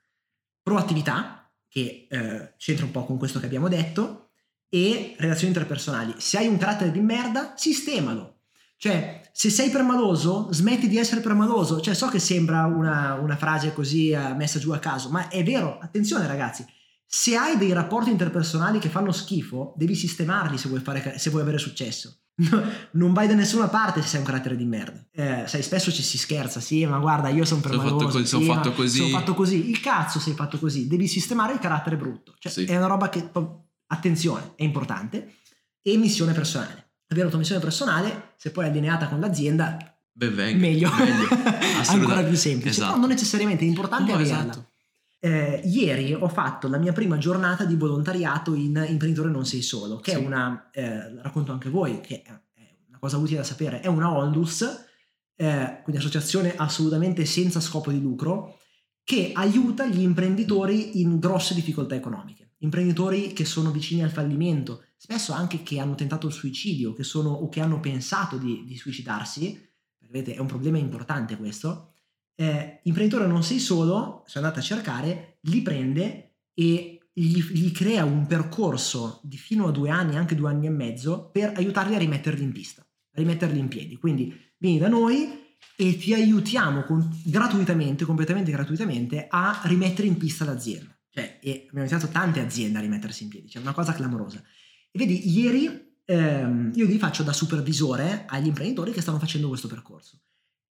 Proattività, 0.63 1.51
che 1.71 2.07
eh, 2.11 2.53
c'entra 2.59 2.85
un 2.85 2.91
po' 2.91 3.07
con 3.07 3.17
questo 3.17 3.41
che 3.41 3.47
abbiamo 3.47 3.69
detto, 3.69 4.33
e 4.69 5.15
relazioni 5.17 5.55
interpersonali. 5.55 6.17
Se 6.19 6.37
hai 6.37 6.47
un 6.47 6.59
carattere 6.59 6.91
di 6.91 7.01
merda, 7.01 7.55
sistemalo. 7.57 8.41
Cioè, 8.77 9.31
se 9.33 9.49
sei 9.49 9.71
permaloso, 9.71 10.49
smetti 10.53 10.87
di 10.87 10.99
essere 10.99 11.23
permaloso. 11.23 11.81
Cioè, 11.81 11.95
so 11.95 12.09
che 12.09 12.19
sembra 12.19 12.67
una, 12.67 13.15
una 13.15 13.37
frase 13.37 13.73
così 13.73 14.13
uh, 14.13 14.35
messa 14.35 14.59
giù 14.59 14.71
a 14.73 14.79
caso, 14.79 15.09
ma 15.09 15.29
è 15.29 15.43
vero. 15.43 15.79
Attenzione, 15.79 16.27
ragazzi. 16.27 16.63
Se 17.07 17.37
hai 17.37 17.57
dei 17.57 17.73
rapporti 17.73 18.11
interpersonali 18.11 18.79
che 18.79 18.91
fanno 18.91 19.13
schifo, 19.13 19.73
devi 19.79 19.95
sistemarli 19.95 20.59
se 20.59 20.69
vuoi, 20.69 20.81
fare, 20.81 21.17
se 21.17 21.31
vuoi 21.31 21.41
avere 21.41 21.57
successo. 21.57 22.19
Non 22.93 23.13
vai 23.13 23.27
da 23.27 23.35
nessuna 23.35 23.69
parte 23.69 24.03
se 24.03 24.09
sei 24.09 24.21
un 24.21 24.27
carattere 24.27 24.57
di 24.57 24.65
merda. 24.65 25.05
Eh, 25.13 25.45
sai, 25.47 25.63
spesso 25.63 25.91
ci 25.91 26.03
si 26.03 26.19
scherza, 26.19 26.61
sì, 26.61 26.85
ma 26.87 26.99
guarda, 26.99 27.29
io 27.29 27.45
sono 27.45 27.61
permaloso. 27.61 28.11
Sono 28.11 28.25
sì, 28.25 28.29
sono 28.29 28.45
fatto 28.45 28.73
così. 28.73 28.99
Sono 28.99 29.19
fatto 29.19 29.35
così. 29.35 29.71
Il 29.71 29.81
cazzo 29.81 30.19
sei 30.19 30.35
fatto 30.35 30.59
così. 30.59 30.87
Devi 30.87 31.07
sistemare 31.07 31.53
il 31.53 31.59
carattere 31.59 31.97
brutto. 31.97 32.35
Cioè, 32.39 32.53
sì. 32.53 32.65
è 32.65 32.77
una 32.77 32.87
roba 32.87 33.09
che, 33.09 33.31
attenzione, 33.87 34.53
è 34.57 34.63
importante. 34.63 35.35
E 35.81 35.97
missione 35.97 36.33
personale 36.33 36.87
avere 37.09 37.25
la 37.25 37.31
tua 37.31 37.39
missione 37.39 37.61
personale, 37.61 38.35
se 38.37 38.51
poi 38.51 38.65
è 38.65 38.69
allineata 38.69 39.09
con 39.09 39.21
l'azienda, 39.21 39.77
ben 40.13 40.35
venga, 40.35 40.59
meglio, 40.59 40.91
meglio. 40.95 41.29
ancora 41.87 42.23
più 42.23 42.37
semplice. 42.37 42.71
Esatto. 42.71 42.95
No, 42.95 43.01
non 43.01 43.09
necessariamente, 43.09 43.65
è 43.65 43.69
importante 43.69 44.11
no, 44.11 44.19
averla. 44.19 44.41
Esatto. 44.41 44.71
Eh, 45.27 45.61
ieri 45.65 46.15
ho 46.15 46.29
fatto 46.29 46.69
la 46.69 46.79
mia 46.79 46.93
prima 46.93 47.19
giornata 47.19 47.65
di 47.65 47.75
volontariato 47.75 48.55
in 48.55 48.87
Imprenditore 48.89 49.29
Non 49.29 49.45
Sei 49.45 49.61
Solo, 49.61 49.97
che 49.97 50.13
sì. 50.13 50.17
è 50.19 50.21
una, 50.21 50.71
eh, 50.71 51.21
racconto 51.21 51.51
anche 51.51 51.69
voi, 51.69 52.01
che 52.01 52.23
è 52.23 52.31
una 52.87 52.99
cosa 53.01 53.17
utile 53.17 53.39
da 53.39 53.43
sapere, 53.43 53.81
è 53.81 53.89
una 53.89 54.17
Ondus, 54.17 54.63
eh, 55.35 55.81
quindi 55.83 56.01
associazione 56.01 56.55
assolutamente 56.55 57.25
senza 57.25 57.59
scopo 57.59 57.91
di 57.91 58.01
lucro, 58.01 58.61
che 59.03 59.33
aiuta 59.35 59.85
gli 59.87 60.01
imprenditori 60.01 61.01
in 61.01 61.19
grosse 61.19 61.55
difficoltà 61.55 61.97
economiche, 61.97 62.53
imprenditori 62.59 63.33
che 63.33 63.45
sono 63.45 63.73
vicini 63.73 64.05
al 64.05 64.11
fallimento, 64.11 64.85
spesso 64.97 65.33
anche 65.33 65.65
che 65.65 65.81
hanno 65.81 65.97
tentato 65.97 66.29
il 66.29 66.33
suicidio 66.33 66.93
che 66.93 67.03
sono, 67.03 67.31
o 67.31 67.49
che 67.49 67.61
hanno 67.61 67.81
pensato 67.81 68.37
di, 68.37 68.63
di 68.65 68.77
suicidarsi, 68.77 69.61
vedete 70.09 70.37
è 70.37 70.39
un 70.39 70.47
problema 70.47 70.79
importante 70.79 71.37
questo, 71.37 71.95
eh, 72.37 72.81
imprenditore 72.85 73.27
non 73.27 73.43
sei 73.43 73.59
solo, 73.59 74.23
se 74.27 74.39
andate 74.39 74.61
a 74.61 74.63
cercare, 74.63 75.39
li 75.43 75.63
prende 75.63 76.37
e 76.55 77.01
gli, 77.13 77.43
gli, 77.43 77.73
crea 77.73 78.05
un 78.05 78.27
percorso 78.27 79.21
di 79.23 79.39
fino 79.39 79.67
a 79.67 79.73
due 79.73 79.89
anni, 79.89 80.17
anche 80.17 80.35
due 80.35 80.51
anni 80.51 80.67
e 80.67 80.71
mezzo, 80.71 81.31
per 81.31 81.55
aiutarli 81.57 81.95
a 81.95 81.99
rimetterli 81.99 82.43
in 82.43 82.53
pista, 82.53 82.83
a 82.83 83.19
rimetterli 83.19 83.59
in 83.59 83.69
piedi. 83.69 83.97
Quindi 83.97 84.35
vieni 84.59 84.79
da 84.79 84.89
noi 84.89 85.45
e 85.75 85.97
ti 85.97 86.13
aiutiamo 86.13 86.83
con, 86.83 87.21
gratuitamente, 87.25 88.05
completamente 88.05 88.51
gratuitamente, 88.51 89.27
a 89.29 89.63
rimettere 89.65 90.07
in 90.07 90.19
pista 90.19 90.45
l'azienda. 90.45 90.95
Cioè, 91.11 91.39
abbiamo 91.41 91.79
iniziato 91.79 92.09
tante 92.09 92.41
aziende 92.41 92.77
a 92.77 92.83
rimettersi 92.83 93.23
in 93.23 93.31
piedi, 93.31 93.49
cioè 93.49 93.63
una 93.63 93.73
cosa 93.73 93.95
clamorosa. 93.95 94.43
E 94.91 94.99
vedi, 94.99 95.31
ieri 95.39 95.97
ehm, 96.05 96.73
io 96.75 96.87
vi 96.87 96.99
faccio 96.99 97.23
da 97.23 97.33
supervisore 97.33 98.25
agli 98.27 98.47
imprenditori 98.47 98.93
che 98.93 99.01
stanno 99.01 99.19
facendo 99.19 99.49
questo 99.49 99.69
percorso. 99.69 100.21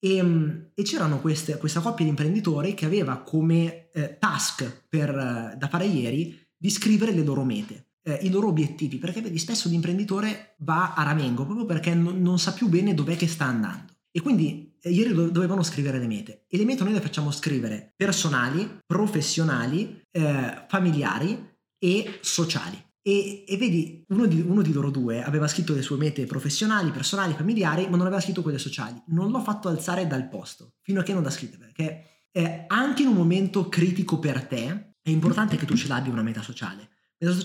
E, 0.04 0.18
ehm, 0.18 0.72
e 0.74 0.84
c'erano 0.84 1.22
queste, 1.22 1.58
questa 1.58 1.80
coppia 1.80 2.04
di 2.04 2.10
imprenditori 2.10 2.74
che 2.74 2.86
aveva 2.86 3.20
come 3.20 3.90
eh, 3.94 4.18
task 4.20 4.86
per, 4.90 5.10
eh, 5.10 5.56
da 5.58 5.68
fare 5.70 5.86
ieri 5.86 6.38
di 6.58 6.70
scrivere 6.70 7.14
le 7.14 7.24
loro 7.24 7.46
mete, 7.46 7.92
eh, 8.04 8.20
i 8.24 8.30
loro 8.30 8.48
obiettivi, 8.48 8.98
perché 8.98 9.22
vedi 9.22 9.38
spesso 9.38 9.70
l'imprenditore 9.70 10.56
va 10.60 10.94
a 10.94 11.04
ramengo 11.04 11.46
proprio 11.46 11.66
perché 11.66 11.94
non, 11.94 12.22
non 12.22 12.38
sa 12.38 12.52
più 12.52 12.68
bene 12.68 12.94
dov'è 12.94 13.16
che 13.16 13.28
sta 13.28 13.46
andando. 13.46 13.94
E 14.12 14.22
quindi 14.22 14.76
eh, 14.82 14.92
ieri 14.92 15.14
dovevano 15.14 15.64
scrivere 15.64 16.00
le 16.00 16.08
mete 16.08 16.46
e 16.48 16.58
le 16.58 16.66
mete 16.66 16.84
noi 16.84 16.94
le 16.94 17.02
facciamo 17.02 17.32
scrivere 17.32 17.94
personali, 17.96 18.80
professionali, 18.86 20.02
eh, 20.12 20.66
familiari 20.68 21.52
e 21.80 22.20
sociali. 22.22 22.78
E, 23.06 23.44
e 23.46 23.58
vedi, 23.58 24.06
uno 24.08 24.26
di, 24.26 24.40
uno 24.40 24.62
di, 24.62 24.72
loro 24.72 24.90
due 24.90 25.22
aveva 25.22 25.50
scritto 25.50 25.74
le 25.74 25.82
sue 25.82 25.98
mete 25.98 26.26
professionali, 26.26 26.90
personali, 26.92 27.34
familiari, 27.34 27.84
ma 27.90 27.98
non 27.98 28.06
aveva 28.06 28.22
scritto 28.22 28.42
quelle 28.42 28.58
sociali. 28.58 29.02
Non 29.08 29.30
l'ho 29.30 29.42
fatto 29.42 29.68
alzare 29.68 30.08
dal 30.08 30.30
posto, 30.30 30.76
fino 30.82 31.02
a 31.02 31.04
che 31.04 31.12
non 31.14 31.22
l'ha 31.22 31.30
scritta, 31.30 31.58
perché 31.58 32.06
eh, 32.32 32.64
anche 32.68 33.02
in 33.02 33.10
un 33.10 33.16
momento 33.16 33.68
critico 33.68 34.20
per 34.20 34.46
te 34.46 34.96
è 35.02 35.10
importante 35.10 35.58
che 35.58 35.66
tu 35.66 35.76
ce 35.76 35.90
l'abbia 35.90 36.14
una 36.14 36.24
meta 36.24 36.42
sociale. 36.42 36.92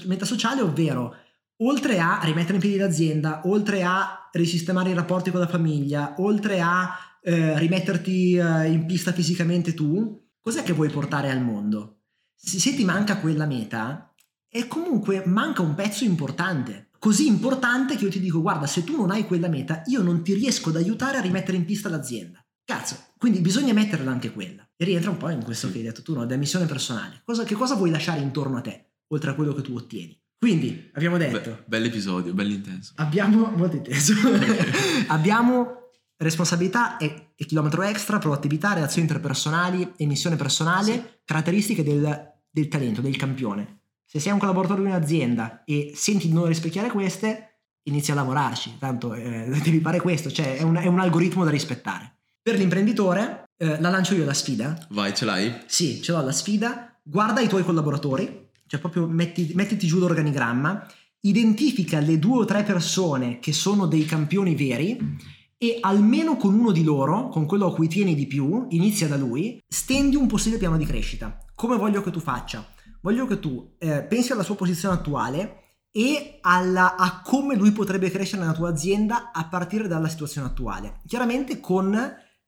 Meta, 0.07 0.25
sociale, 0.25 0.61
ovvero, 0.61 1.15
oltre 1.57 1.99
a 1.99 2.21
rimettere 2.23 2.55
in 2.55 2.61
piedi 2.61 2.77
l'azienda, 2.77 3.43
oltre 3.45 3.83
a 3.83 4.29
risistemare 4.31 4.91
i 4.91 4.95
rapporti 4.95 5.33
con 5.33 5.41
la 5.41 5.49
famiglia, 5.49 6.15
oltre 6.19 6.61
a 6.61 6.97
eh, 7.21 7.59
rimetterti 7.59 8.37
eh, 8.37 8.67
in 8.71 8.87
pista 8.87 9.13
fisicamente 9.13 9.75
tu, 9.75 10.25
cos'è 10.41 10.63
che 10.63 10.73
vuoi 10.73 10.89
portare 10.89 11.31
al 11.31 11.43
mondo? 11.43 12.03
Se, 12.35 12.61
se 12.61 12.77
ti 12.77 12.85
manca 12.85 13.19
quella 13.19 13.47
meta, 13.47 14.08
e 14.51 14.67
comunque 14.67 15.23
manca 15.27 15.63
un 15.63 15.75
pezzo 15.75 16.05
importante. 16.05 16.89
Così 16.99 17.27
importante 17.27 17.97
che 17.97 18.05
io 18.05 18.11
ti 18.11 18.21
dico, 18.21 18.41
guarda, 18.41 18.67
se 18.67 18.83
tu 18.83 18.97
non 18.97 19.11
hai 19.11 19.25
quella 19.25 19.49
meta, 19.49 19.83
io 19.87 20.03
non 20.03 20.23
ti 20.23 20.35
riesco 20.35 20.71
ad 20.71 20.77
aiutare 20.77 21.19
a 21.19 21.21
rimettere 21.21 21.57
in 21.57 21.65
pista 21.65 21.89
l'azienda. 21.89 22.45
Cazzo, 22.65 22.97
quindi 23.17 23.41
bisogna 23.41 23.73
metterla 23.73 24.11
anche 24.11 24.33
quella. 24.33 24.69
E 24.77 24.85
rientra 24.85 25.11
un 25.11 25.17
po' 25.17 25.31
in 25.31 25.43
questo 25.43 25.71
che 25.71 25.79
hai 25.79 25.85
detto 25.85 26.03
tu, 26.03 26.15
no? 26.15 26.27
Della 26.27 26.39
missione 26.39 26.67
personale. 26.67 27.23
Cosa, 27.25 27.45
che 27.45 27.55
cosa 27.55 27.77
vuoi 27.77 27.91
lasciare 27.91 28.21
intorno 28.21 28.59
a 28.59 28.61
te, 28.61 28.91
oltre 29.09 29.31
a 29.31 29.35
quello 29.35 29.55
che 29.55 29.63
tu 29.63 29.75
ottieni? 29.75 30.21
Quindi, 30.39 30.91
abbiamo 30.95 31.17
detto... 31.17 31.51
Be- 31.51 31.65
bell'episodio, 31.67 32.33
bell'intenso. 32.35 32.93
Abbiamo... 32.97 33.51
molto 33.57 33.77
intenso. 33.77 34.13
abbiamo 35.09 35.79
responsabilità 36.17 36.97
e, 36.97 37.33
e, 37.35 37.45
chilometro 37.45 37.83
extra, 37.83 38.19
proattività, 38.19 38.73
relazioni 38.73 39.07
interpersonali 39.07 39.95
e 39.97 40.07
missione 40.07 40.37
personale, 40.37 40.93
sì. 40.93 41.03
caratteristiche 41.25 41.83
del, 41.83 42.35
del 42.51 42.69
talento, 42.69 43.01
del 43.01 43.17
campione. 43.17 43.78
Se 44.11 44.21
sei 44.21 44.33
un 44.33 44.39
collaboratore 44.39 44.81
di 44.81 44.87
un'azienda 44.87 45.65
e 45.67 45.93
senti 45.95 46.29
di 46.29 46.33
non 46.33 46.47
rispecchiare 46.47 46.89
queste, 46.89 47.59
inizia 47.83 48.15
a 48.15 48.17
lavorarci, 48.17 48.77
tanto 48.79 49.13
eh, 49.13 49.51
devi 49.63 49.81
fare 49.81 50.01
questo, 50.01 50.31
cioè 50.31 50.57
è 50.57 50.63
un, 50.63 50.77
è 50.77 50.87
un, 50.87 50.99
algoritmo 50.99 51.45
da 51.45 51.51
rispettare. 51.51 52.15
Per 52.41 52.57
l'imprenditore, 52.57 53.51
eh, 53.59 53.79
la 53.79 53.91
lancio 53.91 54.15
io 54.15 54.25
la 54.25 54.33
sfida. 54.33 54.87
Vai, 54.93 55.15
ce 55.15 55.27
l'hai? 55.27 55.55
Sì, 55.67 56.01
ce 56.01 56.13
l'ho 56.13 56.23
la 56.23 56.33
sfida. 56.33 56.99
Guarda 57.03 57.43
i 57.43 57.49
tuoi 57.49 57.65
collaboratori, 57.65 58.49
cioè 58.67 58.81
proprio 58.81 59.07
metti, 59.07 59.53
mettiti 59.55 59.87
giù 59.87 59.99
l'organigramma, 59.99 60.87
identifica 61.21 62.01
le 62.01 62.19
due 62.19 62.39
o 62.39 62.45
tre 62.47 62.63
persone 62.63 63.41
che 63.41 63.53
sono 63.53 63.85
dei 63.85 64.07
campioni 64.07 64.55
veri 64.55 64.99
e 65.59 65.77
almeno 65.83 66.39
con 66.39 66.55
uno 66.55 66.73
di 66.73 66.83
loro, 66.83 67.29
con 67.29 67.45
quello 67.45 67.67
a 67.67 67.75
cui 67.75 67.89
tieni 67.89 68.15
di 68.15 68.27
più, 68.27 68.69
inizia 68.71 69.07
da 69.07 69.19
lui, 69.19 69.63
stendi 69.69 70.17
un 70.17 70.27
possibile 70.27 70.59
piano 70.59 70.79
di 70.79 70.87
crescita. 70.87 71.37
Come 71.55 71.77
voglio 71.77 72.01
che 72.01 72.11
tu 72.11 72.21
faccia? 72.21 72.67
Voglio 73.01 73.27
che 73.27 73.39
tu 73.39 73.75
eh, 73.79 74.03
pensi 74.03 74.33
alla 74.33 74.43
sua 74.43 74.57
posizione 74.57 74.95
attuale 74.95 75.63
e 75.91 76.39
alla, 76.43 76.97
a 76.97 77.23
come 77.23 77.57
lui 77.57 77.73
potrebbe 77.73 78.11
crescere 78.11 78.43
nella 78.43 78.55
tua 78.55 78.69
azienda 78.69 79.31
a 79.33 79.47
partire 79.47 79.89
dalla 79.89 80.09
situazione 80.09 80.47
attuale. 80.47 81.01
Chiaramente 81.07 81.61
con 81.61 81.95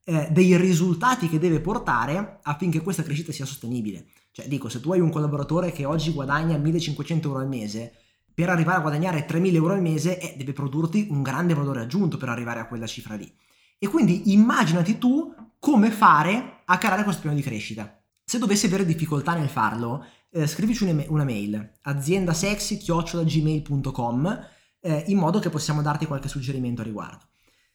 eh, 0.03 0.27
dei 0.31 0.57
risultati 0.57 1.27
che 1.27 1.39
deve 1.39 1.59
portare 1.59 2.39
affinché 2.43 2.81
questa 2.81 3.03
crescita 3.03 3.31
sia 3.31 3.45
sostenibile. 3.45 4.07
Cioè, 4.31 4.47
dico, 4.47 4.69
se 4.69 4.79
tu 4.79 4.91
hai 4.91 4.99
un 4.99 5.09
collaboratore 5.09 5.71
che 5.71 5.85
oggi 5.85 6.11
guadagna 6.11 6.57
1500 6.57 7.27
euro 7.27 7.39
al 7.39 7.47
mese, 7.47 7.93
per 8.33 8.49
arrivare 8.49 8.77
a 8.77 8.81
guadagnare 8.81 9.25
3000 9.25 9.57
euro 9.57 9.73
al 9.73 9.81
mese 9.81 10.19
eh, 10.19 10.35
deve 10.37 10.53
produrti 10.53 11.07
un 11.09 11.21
grande 11.21 11.53
valore 11.53 11.81
aggiunto 11.81 12.17
per 12.17 12.29
arrivare 12.29 12.59
a 12.59 12.67
quella 12.67 12.87
cifra 12.87 13.15
lì. 13.15 13.31
E 13.77 13.87
quindi 13.87 14.31
immaginati 14.31 14.97
tu 14.97 15.33
come 15.59 15.91
fare 15.91 16.61
a 16.65 16.77
creare 16.77 17.03
questo 17.03 17.21
piano 17.21 17.35
di 17.35 17.43
crescita. 17.43 17.99
Se 18.23 18.37
dovessi 18.37 18.67
avere 18.67 18.85
difficoltà 18.85 19.33
nel 19.33 19.49
farlo, 19.49 20.05
eh, 20.31 20.47
scrivici 20.47 20.83
una, 20.83 21.01
una 21.07 21.23
mail 21.23 21.79
aziendasexy-gmail.com 21.81 24.45
eh, 24.81 25.03
in 25.07 25.17
modo 25.17 25.39
che 25.39 25.49
possiamo 25.49 25.81
darti 25.81 26.05
qualche 26.05 26.27
suggerimento 26.27 26.81
a 26.81 26.83
riguardo. 26.83 27.29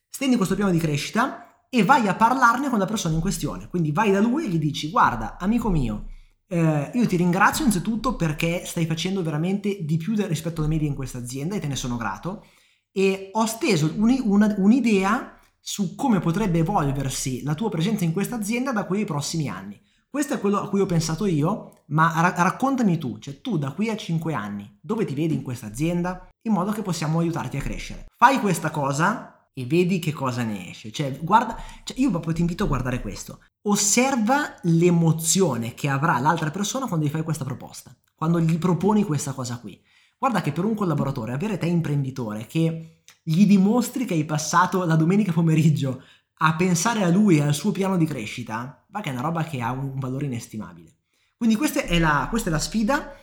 Stendi 0.09 0.37
questo 0.37 0.55
piano 0.55 0.71
di 0.71 0.79
crescita 0.79 1.67
e 1.69 1.83
vai 1.85 2.07
a 2.09 2.15
parlarne 2.15 2.69
con 2.69 2.79
la 2.79 2.87
persona 2.87 3.15
in 3.15 3.21
questione. 3.21 3.69
Quindi 3.69 3.93
vai 3.93 4.11
da 4.11 4.21
lui 4.21 4.47
e 4.47 4.49
gli 4.49 4.59
dici 4.59 4.91
guarda 4.91 5.37
amico 5.39 5.69
mio, 5.69 6.07
eh, 6.49 6.91
io 6.95 7.07
ti 7.07 7.17
ringrazio 7.17 7.65
innanzitutto 7.65 8.17
perché 8.17 8.65
stai 8.65 8.87
facendo 8.87 9.23
veramente 9.23 9.85
di 9.85 9.97
più 9.97 10.15
rispetto 10.15 10.61
alle 10.61 10.71
medie 10.71 10.89
in 10.89 10.95
questa 10.95 11.19
azienda 11.19 11.57
e 11.57 11.61
te 11.61 11.67
ne 11.67 11.77
sono 11.77 11.97
grato 11.97 12.45
e 12.93 13.31
ho 13.33 13.47
steso 13.47 13.93
un, 13.97 14.17
una, 14.25 14.55
un'idea 14.57 15.39
su 15.61 15.97
come 15.97 16.21
potrebbe 16.21 16.61
evolversi 16.61 17.43
la 17.43 17.55
tua 17.55 17.69
presenza 17.69 18.05
in 18.05 18.13
questa 18.13 18.37
azienda 18.37 18.73
da 18.73 18.87
qui 18.87 19.01
ai 19.01 19.05
prossimi 19.05 19.49
anni. 19.49 19.79
Questo 20.17 20.33
è 20.33 20.41
quello 20.41 20.61
a 20.61 20.69
cui 20.71 20.81
ho 20.81 20.87
pensato 20.87 21.27
io, 21.27 21.83
ma 21.89 22.11
ra- 22.23 22.43
raccontami 22.43 22.97
tu, 22.97 23.19
cioè 23.19 23.43
tu 23.43 23.59
da 23.59 23.73
qui 23.73 23.91
a 23.91 23.97
5 23.99 24.33
anni, 24.33 24.79
dove 24.81 25.05
ti 25.05 25.15
vedi 25.15 25.35
in 25.35 25.43
questa 25.43 25.67
azienda, 25.67 26.29
in 26.41 26.55
modo 26.55 26.73
che 26.73 26.81
possiamo 26.81 27.19
aiutarti 27.19 27.59
a 27.59 27.61
crescere. 27.61 28.07
Fai 28.17 28.41
questa 28.41 28.71
cosa 28.71 29.51
e 29.53 29.67
vedi 29.67 29.99
che 29.99 30.15
cosa 30.15 30.43
ne 30.43 30.71
esce. 30.71 30.91
Cioè, 30.91 31.19
guarda, 31.21 31.59
cioè 31.85 31.99
io 31.99 32.09
proprio 32.09 32.33
ti 32.33 32.41
invito 32.41 32.65
a 32.65 32.67
guardare 32.67 33.03
questo. 33.03 33.41
Osserva 33.69 34.55
l'emozione 34.63 35.75
che 35.75 35.91
avrà 35.91 36.19
l'altra 36.19 36.51
persona 36.51 36.87
quando 36.87 37.05
gli 37.05 37.11
fai 37.11 37.23
questa 37.23 37.45
proposta, 37.45 37.95
quando 38.15 38.41
gli 38.41 38.57
proponi 38.57 39.05
questa 39.05 39.35
cosa 39.35 39.59
qui. 39.59 39.79
Guarda 40.17 40.41
che 40.41 40.51
per 40.51 40.65
un 40.65 40.75
collaboratore, 40.75 41.35
avere 41.35 41.59
te 41.59 41.67
imprenditore 41.67 42.47
che 42.47 43.03
gli 43.23 43.45
dimostri 43.45 44.07
che 44.07 44.15
hai 44.15 44.25
passato 44.25 44.83
la 44.87 44.97
domenica 44.97 45.33
pomeriggio 45.33 46.03
a 46.39 46.55
pensare 46.55 47.03
a 47.03 47.09
lui 47.09 47.39
e 47.39 47.43
al 47.43 47.55
suo 47.55 47.73
piano 47.73 47.97
di 47.97 48.05
crescita, 48.05 48.85
va 48.89 49.01
che 49.01 49.09
è 49.09 49.13
una 49.13 49.23
roba 49.23 49.45
che 49.45 49.63
ha 49.63 49.73
un 49.73 49.99
valore 49.99 50.27
inestimabile. 50.27 50.97
Quindi 51.37 51.57
questa 51.57 51.83
è 51.83 51.99
la, 51.99 52.27
questa 52.29 52.51
è 52.51 52.53
la 52.53 52.59
sfida. 52.59 53.15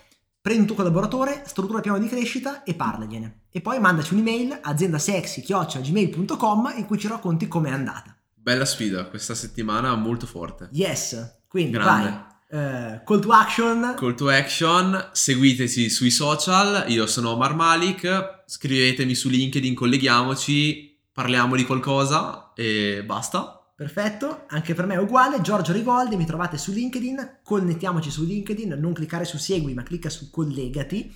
prendi 0.42 0.62
un 0.62 0.68
tuo 0.68 0.76
collaboratore, 0.76 1.44
struttura 1.46 1.78
il 1.78 1.84
piano 1.84 2.00
di 2.00 2.08
crescita 2.08 2.64
e 2.64 2.74
parlagliene. 2.74 3.42
E 3.50 3.62
poi 3.62 3.80
mandaci 3.80 4.14
un'email 4.14 4.60
aziendasexy.gmail.com 4.62 6.74
in 6.78 6.86
cui 6.86 6.98
ci 6.98 7.08
racconti 7.08 7.48
com'è 7.48 7.70
andata. 7.70 8.18
Bella 8.34 8.66
sfida, 8.66 9.06
questa 9.06 9.36
settimana 9.36 9.96
molto 9.96 10.26
forte. 10.26 10.70
Yes, 10.74 11.44
quindi 11.48 11.72
Grande. 11.72 12.10
vai. 12.10 12.32
Eh, 12.50 13.04
call 13.06 13.22
to 13.22 13.32
action. 13.32 13.94
Call 13.96 14.16
to 14.16 14.28
action, 14.30 15.10
seguiteci 15.12 15.90
sui 15.90 16.12
social, 16.12 16.92
io 16.92 17.08
sono 17.08 17.32
Omar 17.32 17.56
Malik, 17.56 18.44
scrivetemi 18.46 19.16
su 19.16 19.30
LinkedIn, 19.30 19.74
colleghiamoci, 19.74 21.00
parliamo 21.12 21.56
di 21.56 21.66
qualcosa 21.66 22.43
e 22.56 23.04
basta. 23.06 23.58
Perfetto, 23.76 24.46
anche 24.48 24.74
per 24.74 24.86
me 24.86 24.94
è 24.94 25.00
uguale, 25.00 25.42
Giorgio 25.42 25.74
Rigoldi, 25.74 26.16
mi 26.16 26.26
trovate 26.26 26.58
su 26.58 26.72
LinkedIn, 26.72 27.40
connettiamoci 27.44 28.12
su 28.12 28.24
LinkedIn, 28.24 28.78
non 28.80 28.94
cliccare 28.94 29.26
su 29.26 29.38
segui 29.38 29.74
ma 29.74 29.84
clicca 29.84 30.10
su 30.10 30.30
collegati 30.30 31.12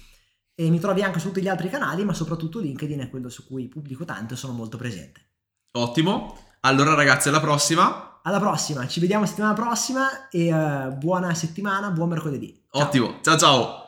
e 0.55 0.69
mi 0.71 0.79
trovi 0.79 1.03
anche 1.03 1.19
su 1.19 1.27
tutti 1.27 1.41
gli 1.41 1.47
altri 1.47 1.69
canali, 1.69 2.03
ma 2.03 2.13
soprattutto 2.13 2.59
LinkedIn 2.59 2.99
è 2.99 3.09
quello 3.11 3.29
su 3.29 3.45
cui 3.45 3.67
pubblico 3.67 4.05
tanto 4.05 4.33
e 4.33 4.37
sono 4.37 4.53
molto 4.53 4.75
presente. 4.75 5.21
Ottimo, 5.77 6.35
allora 6.61 6.95
ragazzi 6.95 7.29
alla 7.29 7.39
prossima. 7.39 8.21
Alla 8.23 8.39
prossima, 8.39 8.87
ci 8.87 8.99
vediamo 8.99 9.27
settimana 9.27 9.53
prossima 9.53 10.27
e 10.29 10.47
eh, 10.47 10.91
buona 10.97 11.33
settimana, 11.35 11.91
buon 11.91 12.09
mercoledì. 12.09 12.65
Ciao. 12.71 12.81
Ottimo, 12.81 13.19
ciao 13.21 13.37
ciao. 13.37 13.85